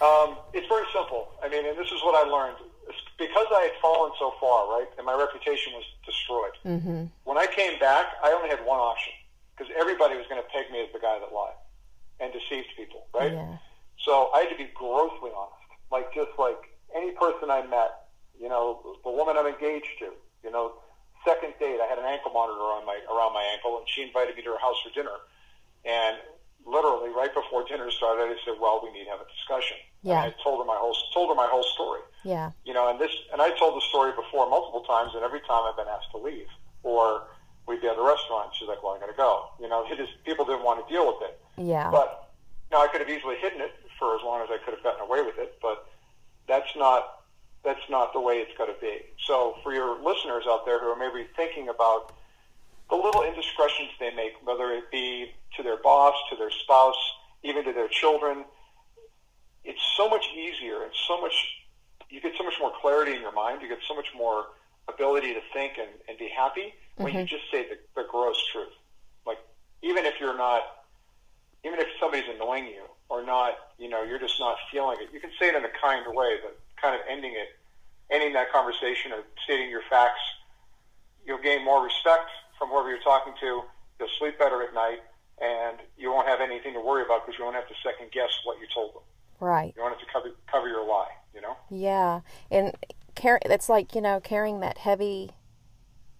Um, 0.00 0.36
it's 0.52 0.68
very 0.68 0.84
simple. 0.92 1.28
I 1.42 1.48
mean, 1.48 1.64
and 1.64 1.78
this 1.78 1.88
is 1.88 2.02
what 2.02 2.14
I 2.14 2.28
learned. 2.28 2.56
It's 2.88 2.98
because 3.18 3.46
I 3.54 3.72
had 3.72 3.80
fallen 3.80 4.12
so 4.18 4.34
far, 4.40 4.68
right, 4.68 4.88
and 4.98 5.06
my 5.06 5.14
reputation 5.14 5.72
was 5.72 5.84
destroyed. 6.04 6.56
Mm-hmm. 6.64 7.04
When 7.24 7.38
I 7.38 7.46
came 7.46 7.78
back, 7.78 8.06
I 8.22 8.32
only 8.32 8.48
had 8.48 8.64
one 8.64 8.78
option 8.78 9.12
because 9.56 9.72
everybody 9.78 10.16
was 10.16 10.26
going 10.28 10.40
to 10.40 10.48
peg 10.48 10.70
me 10.70 10.82
as 10.84 10.92
the 10.92 11.00
guy 11.00 11.18
that 11.18 11.32
lied 11.32 11.56
and 12.20 12.32
deceived 12.32 12.68
people, 12.76 13.06
right? 13.14 13.32
Yeah. 13.32 13.56
So 14.04 14.30
I 14.34 14.44
had 14.44 14.50
to 14.50 14.56
be 14.56 14.68
grossly 14.74 15.30
honest. 15.32 15.64
Like 15.90 16.12
just 16.14 16.30
like 16.38 16.60
any 16.94 17.12
person 17.12 17.50
I 17.50 17.66
met, 17.66 18.12
you 18.38 18.48
know, 18.48 18.96
the 19.04 19.10
woman 19.10 19.36
I'm 19.38 19.46
engaged 19.46 19.96
to, 20.00 20.12
you 20.44 20.50
know, 20.50 20.74
second 21.24 21.54
date, 21.58 21.80
I 21.80 21.86
had 21.86 21.98
an 21.98 22.04
ankle 22.04 22.32
monitor 22.32 22.60
on 22.60 22.86
my 22.86 23.00
around 23.10 23.32
my 23.32 23.42
ankle, 23.52 23.78
and 23.78 23.88
she 23.88 24.02
invited 24.02 24.36
me 24.36 24.42
to 24.42 24.52
her 24.52 24.58
house 24.58 24.76
for 24.84 24.92
dinner. 24.94 25.16
And 25.84 26.18
literally, 26.66 27.10
right 27.10 27.32
before 27.32 27.64
dinner 27.64 27.90
started, 27.90 28.24
I 28.24 28.36
said, 28.44 28.60
"Well, 28.60 28.80
we 28.82 28.90
need 28.90 29.04
to 29.04 29.10
have 29.10 29.20
a 29.20 29.30
discussion." 29.30 29.78
Yeah. 30.02 30.24
And 30.24 30.34
I 30.34 30.42
told 30.42 30.60
her 30.60 30.66
my 30.66 30.76
whole 30.76 30.94
told 31.14 31.30
her 31.30 31.34
my 31.34 31.46
whole 31.46 31.62
story. 31.62 32.00
Yeah. 32.24 32.50
You 32.64 32.74
know, 32.74 32.88
and 32.90 33.00
this 33.00 33.12
and 33.32 33.40
I 33.40 33.50
told 33.56 33.76
the 33.76 33.86
story 33.88 34.12
before 34.12 34.48
multiple 34.50 34.82
times, 34.82 35.14
and 35.14 35.22
every 35.24 35.40
time 35.40 35.64
I've 35.64 35.76
been 35.76 35.88
asked 35.88 36.10
to 36.10 36.18
leave, 36.18 36.48
or 36.82 37.22
we'd 37.66 37.80
be 37.80 37.88
at 37.88 37.96
a 37.96 38.02
restaurant. 38.02 38.54
She's 38.54 38.68
like, 38.68 38.82
"Well, 38.82 38.94
I 38.94 38.98
got 38.98 39.06
to 39.06 39.16
go." 39.16 39.48
You 39.60 39.68
know, 39.68 39.86
it 39.86 39.96
just 39.96 40.12
people 40.24 40.44
didn't 40.44 40.64
want 40.64 40.86
to 40.86 40.92
deal 40.92 41.06
with 41.06 41.22
it. 41.22 41.40
Yeah. 41.56 41.90
But 41.90 42.28
now 42.70 42.82
I 42.82 42.88
could 42.88 43.00
have 43.00 43.10
easily 43.10 43.36
hidden 43.36 43.60
it 43.60 43.72
for 43.98 44.16
as 44.16 44.22
long 44.22 44.42
as 44.42 44.48
I 44.50 44.58
could 44.58 44.74
have 44.74 44.82
gotten 44.82 45.00
away 45.00 45.22
with 45.22 45.38
it, 45.38 45.58
but 45.62 45.86
that's 46.46 46.74
not 46.76 47.22
that's 47.64 47.90
not 47.90 48.12
the 48.12 48.20
way 48.20 48.38
it's 48.38 48.56
got 48.56 48.66
to 48.66 48.76
be. 48.80 48.98
So 49.26 49.56
for 49.62 49.74
your 49.74 50.00
listeners 50.00 50.44
out 50.46 50.64
there 50.66 50.78
who 50.78 50.86
are 50.86 50.96
maybe 50.96 51.26
thinking 51.36 51.68
about 51.68 52.12
the 52.90 52.96
little 52.96 53.22
indiscretions 53.22 53.90
they 53.98 54.14
make, 54.14 54.32
whether 54.44 54.70
it 54.72 54.90
be 54.90 55.32
to 55.56 55.62
their 55.62 55.76
boss, 55.76 56.14
to 56.30 56.36
their 56.36 56.50
spouse, 56.50 56.96
even 57.42 57.64
to 57.64 57.72
their 57.72 57.88
children, 57.88 58.44
it's 59.64 59.80
so 59.96 60.08
much 60.08 60.24
easier 60.36 60.82
and 60.82 60.92
so 61.08 61.20
much 61.20 61.34
you 62.08 62.20
get 62.20 62.32
so 62.38 62.44
much 62.44 62.54
more 62.60 62.72
clarity 62.80 63.14
in 63.14 63.20
your 63.20 63.32
mind. 63.32 63.62
You 63.62 63.68
get 63.68 63.80
so 63.88 63.94
much 63.94 64.06
more 64.16 64.46
ability 64.88 65.34
to 65.34 65.40
think 65.52 65.72
and, 65.78 65.90
and 66.08 66.16
be 66.16 66.28
happy 66.28 66.72
when 66.96 67.12
you 67.12 67.18
mm-hmm. 67.20 67.26
just 67.26 67.50
say 67.50 67.68
the, 67.68 67.78
the 68.00 68.06
gross 68.08 68.36
truth. 68.52 68.72
Like 69.26 69.38
even 69.82 70.04
if 70.04 70.14
you're 70.20 70.36
not 70.36 70.62
even 71.64 71.80
if 71.80 71.88
somebody's 71.98 72.28
annoying 72.32 72.66
you 72.66 72.84
or 73.08 73.24
not, 73.24 73.54
you 73.78 73.88
know, 73.88 74.04
you're 74.04 74.20
just 74.20 74.38
not 74.38 74.56
feeling 74.70 74.98
it. 75.00 75.08
You 75.12 75.18
can 75.18 75.30
say 75.38 75.48
it 75.48 75.56
in 75.56 75.64
a 75.64 75.74
kind 75.82 76.06
way, 76.14 76.36
but 76.42 76.56
kind 76.80 76.94
of 76.94 77.00
ending 77.10 77.32
it, 77.32 77.48
ending 78.10 78.32
that 78.34 78.52
conversation 78.52 79.12
or 79.12 79.22
stating 79.44 79.68
your 79.68 79.82
facts, 79.90 80.20
you'll 81.26 81.42
gain 81.42 81.64
more 81.64 81.82
respect 81.82 82.30
from 82.58 82.68
whoever 82.70 82.90
you're 82.90 83.02
talking 83.02 83.34
to. 83.40 83.62
You'll 83.98 84.08
sleep 84.18 84.38
better 84.38 84.62
at 84.62 84.74
night, 84.74 85.00
and 85.40 85.78
you 85.96 86.10
won't 86.10 86.28
have 86.28 86.40
anything 86.40 86.74
to 86.74 86.80
worry 86.80 87.02
about 87.02 87.24
because 87.24 87.38
you 87.38 87.44
won't 87.44 87.56
have 87.56 87.68
to 87.68 87.74
second 87.82 88.12
guess 88.12 88.30
what 88.44 88.58
you 88.60 88.66
told 88.74 88.94
them. 88.94 89.02
right. 89.40 89.72
You 89.76 89.82
won't 89.82 89.96
have 89.98 90.06
to 90.06 90.12
cover 90.12 90.30
cover 90.50 90.68
your 90.68 90.86
lie. 90.86 91.12
You 91.34 91.40
know. 91.40 91.56
Yeah. 91.70 92.20
And 92.50 92.74
carry 93.14 93.40
it's 93.44 93.68
like, 93.68 93.94
you 93.94 94.00
know, 94.00 94.20
carrying 94.20 94.60
that 94.60 94.78
heavy 94.78 95.32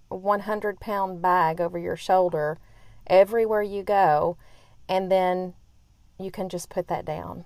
100 0.09 0.81
pound 0.81 1.23
bag 1.23 1.61
over 1.61 1.79
your 1.79 1.97
shoulder 1.97 2.59
everywhere 3.07 3.63
you 3.63 3.83
go, 3.83 4.37
and 4.89 5.11
then 5.11 5.55
you 6.19 6.31
can 6.31 6.49
just 6.49 6.71
put 6.71 6.89
that 6.89 7.05
down. 7.05 7.45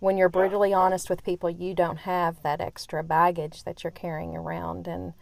When 0.00 0.18
you're 0.18 0.28
brutally 0.28 0.74
honest 0.74 1.08
with 1.08 1.24
people, 1.24 1.48
you 1.48 1.72
don't 1.72 2.00
have 2.00 2.42
that 2.42 2.60
extra 2.60 3.02
baggage 3.02 3.64
that 3.64 3.82
you're 3.82 3.90
carrying 3.90 4.36
around. 4.36 4.86
And 4.86 5.14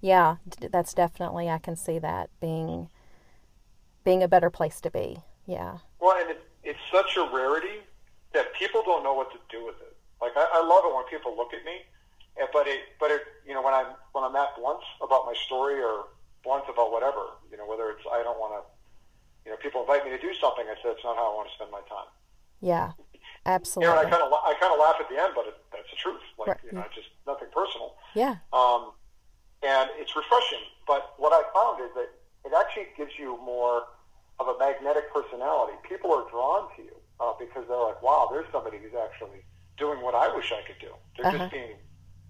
yeah, 0.00 0.36
that's 0.70 0.94
definitely, 0.94 1.48
I 1.48 1.58
can 1.58 1.76
see 1.76 1.98
that 1.98 2.30
being 2.40 2.88
being 4.04 4.22
a 4.22 4.28
better 4.28 4.48
place 4.48 4.80
to 4.80 4.90
be. 4.90 5.18
Yeah. 5.46 5.78
Well, 6.00 6.16
and 6.18 6.30
it, 6.30 6.40
it's 6.64 6.78
such 6.90 7.16
a 7.16 7.28
rarity 7.34 7.82
that 8.32 8.54
people 8.54 8.82
don't 8.84 9.02
know 9.02 9.12
what 9.14 9.30
to 9.32 9.38
do 9.50 9.64
with 9.66 9.76
it. 9.82 9.96
Like 10.20 10.32
I, 10.36 10.46
I 10.54 10.64
love 10.64 10.84
it 10.86 10.94
when 10.94 11.04
people 11.06 11.36
look 11.36 11.52
at 11.52 11.64
me, 11.64 11.82
and, 12.38 12.48
but 12.52 12.66
it, 12.66 12.80
but 13.00 13.10
it, 13.10 13.22
you 13.46 13.54
know, 13.54 13.62
when 13.62 13.74
I'm 13.74 13.86
when 14.12 14.24
I'm 14.24 14.32
that 14.32 14.56
blunt 14.56 14.80
about 15.02 15.26
my 15.26 15.34
story 15.46 15.82
or 15.82 16.04
blunt 16.44 16.64
about 16.68 16.92
whatever, 16.92 17.36
you 17.50 17.56
know, 17.56 17.66
whether 17.66 17.90
it's 17.90 18.02
I 18.10 18.22
don't 18.22 18.38
want 18.38 18.54
to, 18.54 18.60
you 19.44 19.50
know, 19.50 19.56
people 19.58 19.80
invite 19.82 20.04
me 20.04 20.10
to 20.10 20.18
do 20.18 20.32
something, 20.40 20.64
I 20.66 20.74
said 20.82 20.92
it's 20.96 21.04
not 21.04 21.16
how 21.16 21.32
I 21.32 21.34
want 21.34 21.48
to 21.48 21.54
spend 21.54 21.70
my 21.70 21.80
time. 21.88 22.08
Yeah. 22.60 22.92
You 23.12 23.20
know, 23.20 23.24
Absolutely. 23.46 23.90
and 23.96 24.06
I 24.06 24.10
kind 24.10 24.22
of 24.22 24.32
I 24.32 24.54
kind 24.60 24.72
of 24.72 24.78
laugh 24.78 24.96
at 25.00 25.08
the 25.08 25.20
end, 25.20 25.32
but 25.34 25.46
it, 25.46 25.54
that's 25.72 25.90
the 25.90 25.96
truth. 25.96 26.20
Like 26.38 26.48
Right, 26.48 26.58
you 26.64 26.72
know, 26.72 26.84
it's 26.86 26.94
just 26.94 27.08
nothing 27.26 27.48
personal. 27.52 27.94
yeah. 28.14 28.36
Um, 28.52 28.92
and 29.62 29.90
it's 29.94 30.14
refreshing. 30.16 30.64
But 30.86 31.14
what 31.18 31.32
I 31.32 31.42
found 31.52 31.82
is 31.84 31.94
that 31.94 32.08
it 32.44 32.52
actually 32.58 32.88
gives 32.96 33.12
you 33.18 33.36
more 33.44 33.82
of 34.40 34.46
a 34.48 34.58
magnetic 34.58 35.12
personality. 35.12 35.74
People 35.88 36.12
are 36.14 36.28
drawn 36.30 36.68
to 36.76 36.82
you 36.82 36.94
uh, 37.20 37.32
because 37.38 37.64
they're 37.68 37.76
like, 37.76 38.00
wow, 38.02 38.28
there's 38.30 38.46
somebody 38.52 38.78
who's 38.78 38.94
actually 38.94 39.42
doing 39.76 40.00
what 40.00 40.14
I 40.14 40.34
wish 40.34 40.52
I 40.52 40.62
could 40.66 40.78
do. 40.80 40.92
They're 41.16 41.26
Uh-huh. 41.26 41.38
just 41.38 41.52
being 41.52 41.76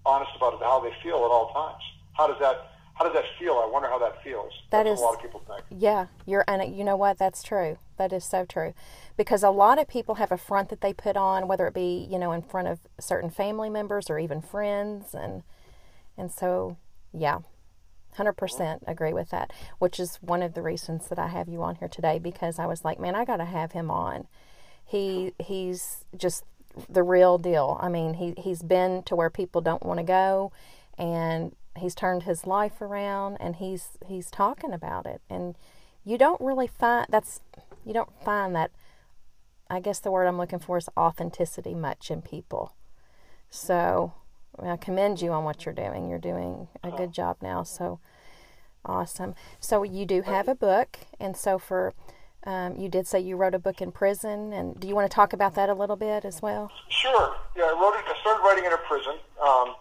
honest 0.05 0.31
about 0.35 0.59
how 0.61 0.79
they 0.79 0.93
feel 1.03 1.17
at 1.17 1.31
all 1.31 1.51
times. 1.53 1.83
How 2.13 2.27
does 2.27 2.39
that 2.39 2.71
How 2.95 3.05
does 3.05 3.13
that 3.13 3.23
feel? 3.39 3.53
I 3.53 3.65
wonder 3.65 3.87
how 3.87 3.97
that 3.99 4.21
feels. 4.23 4.51
That 4.71 4.83
That's 4.83 4.95
is- 4.95 4.99
what 4.99 5.05
a 5.05 5.09
lot 5.11 5.15
of 5.15 5.21
people 5.21 5.39
think. 5.47 5.63
Yeah, 5.69 6.07
you're 6.25 6.43
and 6.49 6.75
you 6.75 6.83
know 6.83 6.97
what? 6.97 7.17
That's 7.17 7.41
true. 7.41 7.77
That 7.95 8.11
is 8.11 8.25
so 8.25 8.43
true. 8.43 8.73
Because 9.15 9.41
a 9.41 9.51
lot 9.51 9.79
of 9.79 9.87
people 9.87 10.15
have 10.15 10.33
a 10.33 10.37
front 10.37 10.67
that 10.67 10.81
they 10.81 10.91
put 10.91 11.15
on, 11.15 11.47
whether 11.47 11.65
it 11.65 11.73
be, 11.73 12.05
you 12.11 12.19
know, 12.19 12.33
in 12.33 12.41
front 12.41 12.67
of 12.67 12.79
certain 12.99 13.29
family 13.29 13.69
members 13.69 14.09
or 14.09 14.19
even 14.19 14.41
friends 14.41 15.13
and 15.15 15.43
and 16.17 16.29
so 16.29 16.75
yeah. 17.13 17.39
100% 18.17 18.79
agree 18.87 19.13
with 19.13 19.29
that, 19.29 19.53
which 19.77 19.99
is 19.99 20.17
one 20.21 20.41
of 20.41 20.53
the 20.53 20.61
reasons 20.61 21.07
that 21.07 21.19
I 21.19 21.27
have 21.27 21.47
you 21.47 21.61
on 21.61 21.75
here 21.75 21.87
today 21.87 22.19
because 22.19 22.59
I 22.59 22.65
was 22.65 22.83
like, 22.83 22.99
man, 22.99 23.15
I 23.15 23.23
got 23.23 23.37
to 23.37 23.45
have 23.45 23.71
him 23.71 23.91
on. 23.91 24.27
He 24.83 25.33
he's 25.37 26.03
just 26.17 26.43
the 26.89 27.03
real 27.03 27.37
deal. 27.37 27.77
I 27.79 27.87
mean, 27.87 28.15
he 28.15 28.33
he's 28.37 28.63
been 28.63 29.03
to 29.03 29.15
where 29.15 29.29
people 29.29 29.61
don't 29.61 29.85
want 29.85 29.99
to 29.99 30.03
go 30.03 30.51
and 30.97 31.55
he's 31.77 31.95
turned 31.95 32.23
his 32.23 32.45
life 32.45 32.81
around 32.81 33.37
and 33.39 33.57
he's 33.57 33.97
he's 34.05 34.29
talking 34.29 34.73
about 34.73 35.05
it 35.05 35.21
and 35.29 35.55
you 36.03 36.17
don't 36.17 36.41
really 36.41 36.67
find 36.67 37.07
that's 37.09 37.39
you 37.85 37.93
don't 37.93 38.11
find 38.23 38.55
that 38.55 38.71
I 39.69 39.79
guess 39.79 39.99
the 39.99 40.11
word 40.11 40.25
I'm 40.25 40.37
looking 40.37 40.59
for 40.59 40.77
is 40.77 40.89
authenticity 40.97 41.75
much 41.75 42.09
in 42.09 42.21
people. 42.21 42.73
So 43.49 44.13
I 44.63 44.77
commend 44.77 45.21
you 45.21 45.31
on 45.31 45.43
what 45.43 45.65
you're 45.65 45.73
doing. 45.73 46.09
You're 46.09 46.19
doing 46.19 46.67
a 46.83 46.91
good 46.91 47.11
job 47.11 47.37
now. 47.41 47.63
So 47.63 47.99
awesome. 48.85 49.35
So 49.59 49.83
you 49.83 50.05
do 50.05 50.21
have 50.21 50.47
a 50.47 50.55
book, 50.55 50.99
and 51.19 51.35
so 51.35 51.59
for 51.59 51.93
um, 52.45 52.77
you 52.77 52.87
did 52.87 53.05
say 53.05 53.19
you 53.19 53.35
wrote 53.35 53.53
a 53.53 53.59
book 53.59 53.81
in 53.81 53.91
prison, 53.91 54.53
and 54.53 54.79
do 54.79 54.87
you 54.87 54.95
want 54.95 55.09
to 55.09 55.13
talk 55.13 55.33
about 55.33 55.55
that 55.55 55.69
a 55.69 55.73
little 55.73 55.97
bit 55.97 56.23
as 56.23 56.41
well? 56.41 56.71
Sure. 56.87 57.35
Yeah, 57.55 57.63
I 57.63 57.73
wrote 57.79 57.99
it. 57.99 58.05
I 58.07 58.19
started 58.21 58.41
writing 58.43 58.63
it 58.63 58.67
in 58.67 58.73
a 58.73 58.77
prison. 58.77 59.15
Um, 59.43 59.75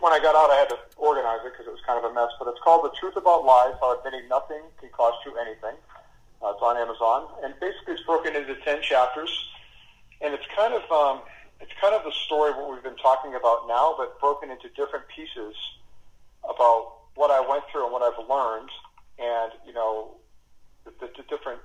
when 0.00 0.12
I 0.12 0.18
got 0.18 0.36
out, 0.36 0.50
I 0.50 0.56
had 0.56 0.68
to 0.68 0.78
organize 0.96 1.40
it 1.46 1.52
because 1.52 1.66
it 1.66 1.72
was 1.72 1.80
kind 1.86 2.02
of 2.02 2.10
a 2.10 2.14
mess. 2.14 2.28
But 2.38 2.48
it's 2.48 2.60
called 2.62 2.84
"The 2.84 2.94
Truth 3.00 3.16
About 3.16 3.44
Lies: 3.44 3.74
How 3.80 3.96
Admitting 3.96 4.28
Nothing 4.28 4.62
Can 4.80 4.90
Cost 4.90 5.24
You 5.24 5.36
Anything." 5.38 5.76
Uh, 6.44 6.52
it's 6.52 6.60
on 6.60 6.76
Amazon, 6.76 7.28
and 7.42 7.54
basically 7.58 7.94
it's 7.94 8.04
broken 8.04 8.36
into 8.36 8.54
ten 8.56 8.82
chapters, 8.82 9.32
and 10.20 10.34
it's 10.34 10.44
kind 10.54 10.74
of 10.74 10.84
um, 10.92 11.20
it's 11.60 11.72
kind 11.80 11.94
of 11.94 12.04
the 12.04 12.12
story 12.12 12.50
of 12.50 12.56
what 12.56 12.72
we've 12.72 12.82
been 12.82 12.96
talking 12.96 13.34
about 13.34 13.66
now, 13.68 13.94
but 13.96 14.20
broken 14.20 14.50
into 14.50 14.68
different 14.70 15.06
pieces 15.14 15.54
about 16.44 16.92
what 17.14 17.30
I 17.30 17.40
went 17.40 17.64
through 17.70 17.84
and 17.84 17.92
what 17.92 18.02
I've 18.02 18.28
learned, 18.28 18.70
and 19.18 19.52
you 19.66 19.72
know, 19.72 20.16
the, 20.84 20.92
the, 21.00 21.06
the 21.16 21.22
different 21.28 21.60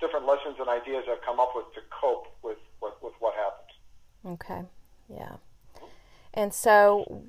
different 0.00 0.26
lessons 0.26 0.56
and 0.58 0.68
ideas 0.68 1.04
I've 1.10 1.22
come 1.22 1.40
up 1.40 1.52
with 1.54 1.72
to 1.74 1.80
cope 1.90 2.26
with 2.42 2.58
with, 2.82 2.94
with 3.02 3.14
what 3.20 3.34
happened. 3.34 4.34
Okay, 4.34 4.62
yeah, 5.08 5.36
and 6.34 6.52
so 6.52 7.24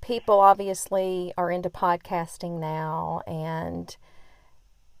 people 0.00 0.40
obviously 0.40 1.32
are 1.36 1.50
into 1.50 1.70
podcasting 1.70 2.58
now, 2.58 3.22
and 3.26 3.96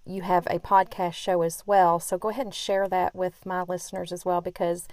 you 0.06 0.22
have 0.22 0.46
a 0.46 0.58
podcast 0.58 1.14
show 1.14 1.42
as 1.42 1.64
well. 1.66 1.98
So 2.00 2.18
go 2.18 2.30
ahead 2.30 2.46
and 2.46 2.54
share 2.54 2.88
that 2.88 3.14
with 3.14 3.44
my 3.44 3.62
listeners 3.62 4.12
as 4.12 4.24
well 4.24 4.40
because 4.40 4.88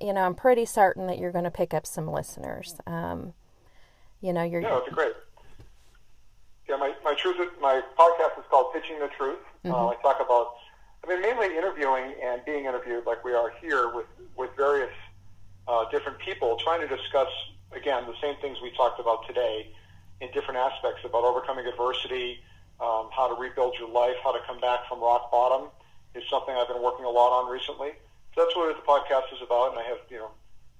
you 0.00 0.12
know, 0.12 0.22
I'm 0.22 0.34
pretty 0.34 0.64
certain 0.64 1.06
that 1.06 1.18
you're 1.18 1.32
going 1.32 1.44
to 1.44 1.50
pick 1.50 1.72
up 1.72 1.86
some 1.86 2.08
listeners. 2.08 2.76
Um, 2.86 3.34
you 4.20 4.32
know, 4.32 4.42
you're. 4.42 4.60
Yeah, 4.60 4.70
that'd 4.70 4.86
be 4.86 4.94
great. 4.94 5.14
Yeah, 6.68 6.76
my, 6.76 6.92
my 7.04 7.14
truth, 7.14 7.36
my 7.60 7.80
podcast 7.98 8.38
is 8.38 8.44
called 8.50 8.72
Pitching 8.72 8.98
the 8.98 9.08
Truth. 9.16 9.38
Uh, 9.64 9.68
mm-hmm. 9.68 9.74
Uh, 9.74 9.88
I 9.88 9.94
talk 10.02 10.20
about, 10.20 10.54
I 11.04 11.08
mean, 11.08 11.22
mainly 11.22 11.56
interviewing 11.56 12.14
and 12.22 12.44
being 12.44 12.64
interviewed 12.64 13.06
like 13.06 13.24
we 13.24 13.32
are 13.32 13.52
here 13.60 13.94
with, 13.94 14.06
with 14.36 14.50
various 14.56 14.92
uh, 15.68 15.88
different 15.90 16.18
people 16.18 16.56
trying 16.56 16.80
to 16.80 16.88
discuss, 16.88 17.28
again, 17.72 18.04
the 18.06 18.14
same 18.20 18.34
things 18.40 18.58
we 18.62 18.72
talked 18.72 18.98
about 18.98 19.26
today 19.28 19.70
in 20.20 20.30
different 20.32 20.58
aspects 20.58 21.02
about 21.04 21.22
overcoming 21.22 21.66
adversity, 21.66 22.40
um, 22.80 23.08
how 23.14 23.32
to 23.32 23.40
rebuild 23.40 23.74
your 23.78 23.88
life, 23.88 24.16
how 24.24 24.32
to 24.32 24.40
come 24.46 24.60
back 24.60 24.88
from 24.88 25.00
rock 25.00 25.30
bottom 25.30 25.68
is 26.14 26.24
something 26.28 26.54
I've 26.54 26.68
been 26.68 26.82
working 26.82 27.04
a 27.04 27.10
lot 27.10 27.30
on 27.30 27.52
recently 27.52 27.92
that's 28.36 28.54
what 28.54 28.76
the 28.76 28.82
podcast 28.82 29.32
is 29.34 29.42
about. 29.42 29.72
And 29.72 29.80
I 29.80 29.84
have 29.88 29.98
you 30.10 30.18
know 30.18 30.30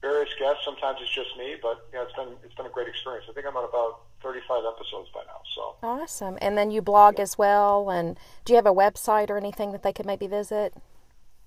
various 0.02 0.30
guests. 0.38 0.64
Sometimes 0.64 0.98
it's 1.00 1.12
just 1.12 1.36
me, 1.36 1.56
but 1.60 1.88
yeah, 1.92 2.02
it's 2.02 2.12
been 2.12 2.28
it's 2.44 2.54
been 2.54 2.66
a 2.66 2.70
great 2.70 2.88
experience. 2.88 3.26
I 3.28 3.32
think 3.32 3.46
I'm 3.46 3.56
on 3.56 3.64
about 3.64 4.02
35 4.22 4.62
episodes 4.64 5.08
by 5.12 5.22
now. 5.26 5.40
So 5.54 5.76
awesome. 5.82 6.38
And 6.40 6.56
then 6.56 6.70
you 6.70 6.82
blog 6.82 7.16
yeah. 7.16 7.22
as 7.22 7.38
well. 7.38 7.90
And 7.90 8.18
do 8.44 8.52
you 8.52 8.56
have 8.56 8.66
a 8.66 8.74
website 8.74 9.30
or 9.30 9.36
anything 9.36 9.72
that 9.72 9.82
they 9.82 9.92
could 9.92 10.06
maybe 10.06 10.26
visit? 10.26 10.74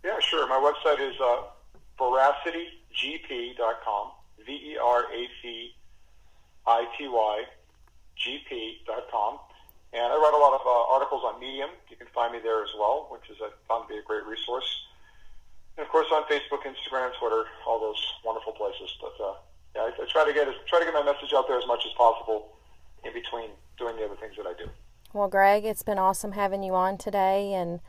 Yeah, 0.04 0.20
sure. 0.20 0.48
My 0.48 0.60
website 0.60 1.00
is 1.00 1.20
uh, 1.20 1.44
veracitygp.com. 2.00 4.12
dot 8.86 9.10
com, 9.12 9.40
And 9.94 10.04
I 10.04 10.16
write 10.16 10.34
a 10.34 10.38
lot 10.38 10.60
of 10.60 10.66
uh, 10.66 10.94
articles 10.94 11.24
on 11.26 11.40
Medium. 11.40 11.70
You 11.90 11.98
can 11.98 12.08
find 12.14 12.34
me 12.34 12.40
there 12.42 12.64
as 12.64 12.70
well, 12.78 13.08
which 13.12 13.30
is 13.30 13.38
I 13.42 13.50
found 13.68 13.88
to 13.88 13.94
be 13.94 14.00
a 14.00 14.04
great 14.04 14.26
resource. 14.26 14.86
And 15.78 15.86
of 15.86 15.92
course 15.92 16.08
on 16.12 16.24
Facebook, 16.24 16.64
Instagram, 16.64 17.12
Twitter, 17.20 17.46
all 17.66 17.80
those 17.80 18.04
wonderful 18.24 18.54
places. 18.54 18.90
But 19.02 19.16
uh, 19.24 19.34
yeah, 19.76 19.82
I, 19.82 20.04
I 20.04 20.06
try 20.10 20.26
to 20.26 20.34
get 20.34 20.48
try 20.68 20.80
to 20.80 20.86
get 20.86 20.94
my 20.94 21.04
message 21.04 21.34
out 21.34 21.48
there 21.48 21.58
as 21.58 21.68
much 21.68 21.86
as 21.86 21.94
possible 21.94 22.58
in 23.04 23.14
between 23.14 23.50
doing 23.78 23.96
the 23.96 24.06
other 24.06 24.16
things 24.16 24.36
that 24.38 24.46
I 24.46 24.54
do. 24.58 24.70
Well, 25.14 25.28
Greg, 25.28 25.66
it's 25.66 25.84
been 25.84 25.98
awesome 25.98 26.34
having 26.34 26.64
you 26.64 26.76
on 26.76 26.98
today, 26.98 27.54
and 27.54 27.80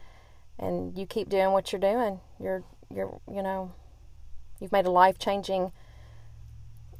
and 0.59 0.97
you 0.97 1.07
keep 1.07 1.29
doing 1.29 1.53
what 1.53 1.73
you're 1.73 1.81
doing. 1.81 2.21
You're 2.39 2.63
you're 2.89 3.21
you 3.31 3.43
know, 3.43 3.73
you've 4.61 4.73
made 4.73 4.87
a 4.87 4.91
life 4.91 5.19
changing 5.19 5.73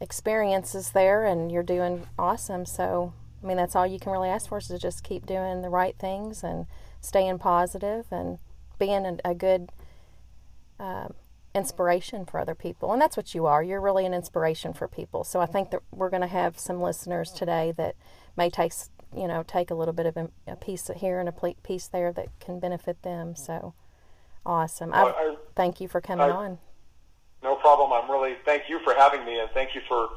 experiences 0.01 0.91
there, 0.91 1.25
and 1.25 1.51
you're 1.51 1.63
doing 1.63 2.07
awesome. 2.19 2.67
So 2.67 3.13
I 3.43 3.47
mean, 3.47 3.57
that's 3.57 3.75
all 3.75 3.87
you 3.87 3.99
can 3.99 4.13
really 4.13 4.29
ask 4.29 4.49
for 4.49 4.59
is 4.59 4.69
to 4.69 4.79
just 4.79 5.03
keep 5.03 5.25
doing 5.25 5.63
the 5.63 5.71
right 5.71 5.97
things 5.99 6.43
and 6.43 6.67
staying 7.01 7.39
positive 7.39 8.07
and 8.11 8.39
being 8.79 9.07
a, 9.07 9.17
a 9.25 9.35
good 9.35 9.71
um, 10.81 11.15
inspiration 11.55 12.25
for 12.25 12.41
other 12.41 12.55
people. 12.55 12.93
And 12.93 13.01
that's 13.01 13.17
what 13.17 13.35
you 13.35 13.47
are. 13.47 13.63
You're 13.63 13.81
really 13.81 14.07
an 14.07 14.15
inspiration 14.15 14.73
for 14.73 14.89
people. 14.89 15.25
So 15.25 15.41
I 15.41 15.47
think 15.47 15.71
that 15.71 15.83
we're 15.93 16.11
going 16.11 16.23
to 16.23 16.29
have 16.29 16.59
some 16.59 16.81
listeners 16.81 17.33
today 17.33 17.73
that 17.77 17.97
may 18.37 18.51
take, 18.51 18.73
you 19.15 19.29
know, 19.29 19.43
take 19.43 19.71
a 19.71 19.75
little 19.75 19.93
bit 19.93 20.07
of 20.07 20.17
a, 20.17 20.57
piece 20.57 20.91
here 20.97 21.21
and 21.21 21.29
a 21.29 21.55
piece 21.63 21.87
there 21.89 22.13
that 22.13 22.29
can 22.41 22.61
benefit 22.61 23.03
them. 23.03 23.37
So 23.37 23.75
awesome. 24.47 24.91
Well, 24.91 25.09
I, 25.09 25.37
thank 25.55 25.81
you 25.81 25.89
for 25.89 26.01
coming 26.01 26.31
I, 26.31 26.31
on. 26.31 26.59
No 27.43 27.57
problem. 27.57 27.93
I'm 27.93 28.11
really, 28.11 28.37
thank 28.45 28.69
you 28.69 28.81
for 28.85 28.95
having 28.95 29.25
me 29.25 29.39
and 29.41 29.51
thank 29.51 29.75
you 29.75 29.81
for, 29.89 30.09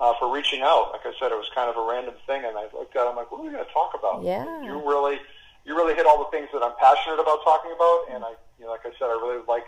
uh, 0.00 0.14
for 0.18 0.32
reaching 0.32 0.62
out. 0.62 0.90
Like 0.92 1.04
I 1.04 1.12
said, 1.20 1.32
it 1.32 1.36
was 1.36 1.50
kind 1.54 1.68
of 1.68 1.76
a 1.76 1.86
random 1.86 2.14
thing 2.26 2.44
and 2.44 2.56
I 2.56 2.62
looked 2.72 2.96
at 2.96 3.04
it, 3.04 3.10
I'm 3.10 3.16
like, 3.16 3.30
what 3.30 3.40
are 3.40 3.44
we 3.44 3.50
going 3.50 3.64
to 3.64 3.72
talk 3.72 3.92
about? 3.98 4.24
Yeah. 4.24 4.62
You 4.62 4.78
really, 4.88 5.18
you 5.66 5.76
really 5.76 5.94
hit 5.94 6.06
all 6.06 6.18
the 6.18 6.30
things 6.30 6.48
that 6.54 6.62
I'm 6.62 6.74
passionate 6.80 7.20
about 7.20 7.44
talking 7.44 7.72
about. 7.76 8.06
And 8.10 8.24
I, 8.24 8.32
you 8.58 8.64
know, 8.64 8.70
like 8.70 8.86
I 8.86 8.90
said, 8.98 9.12
I 9.12 9.18
really 9.20 9.42
like 9.46 9.66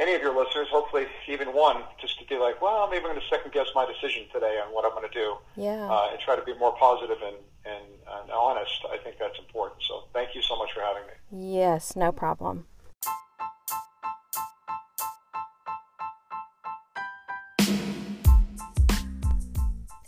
any 0.00 0.14
of 0.14 0.22
your 0.22 0.34
listeners, 0.34 0.66
hopefully 0.70 1.06
even 1.28 1.48
one, 1.48 1.82
just 2.00 2.18
to 2.18 2.24
be 2.24 2.36
like, 2.36 2.60
well, 2.62 2.88
maybe 2.88 3.04
I'm 3.04 3.10
going 3.12 3.20
to 3.20 3.28
second 3.28 3.52
guess 3.52 3.66
my 3.74 3.86
decision 3.86 4.24
today 4.32 4.58
on 4.64 4.72
what 4.72 4.86
I'm 4.86 4.92
going 4.92 5.08
to 5.08 5.14
do. 5.14 5.36
Yeah. 5.56 5.88
Uh, 5.90 6.08
and 6.10 6.18
try 6.20 6.36
to 6.36 6.42
be 6.42 6.54
more 6.58 6.74
positive 6.76 7.18
and, 7.22 7.36
and, 7.66 7.84
and 8.22 8.30
honest. 8.30 8.80
I 8.90 8.96
think 8.96 9.16
that's 9.20 9.38
important. 9.38 9.82
So 9.86 10.04
thank 10.14 10.34
you 10.34 10.40
so 10.40 10.56
much 10.56 10.70
for 10.72 10.80
having 10.80 11.02
me. 11.06 11.54
Yes, 11.54 11.94
no 11.96 12.12
problem. 12.12 12.64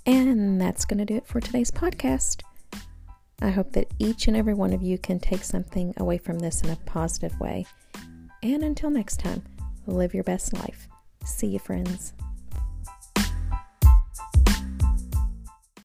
And 0.06 0.60
that's 0.60 0.84
going 0.86 0.98
to 0.98 1.04
do 1.04 1.16
it 1.16 1.26
for 1.26 1.40
today's 1.40 1.70
podcast. 1.70 2.42
I 3.42 3.50
hope 3.50 3.72
that 3.72 3.88
each 3.98 4.26
and 4.26 4.36
every 4.36 4.54
one 4.54 4.72
of 4.72 4.82
you 4.82 4.96
can 4.96 5.20
take 5.20 5.44
something 5.44 5.92
away 5.98 6.16
from 6.16 6.38
this 6.38 6.62
in 6.62 6.70
a 6.70 6.76
positive 6.76 7.38
way. 7.38 7.66
And 8.42 8.64
until 8.64 8.90
next 8.90 9.20
time, 9.20 9.42
live 9.86 10.14
your 10.14 10.24
best 10.24 10.52
life. 10.52 10.88
See 11.24 11.48
you, 11.48 11.58
friends. 11.58 12.12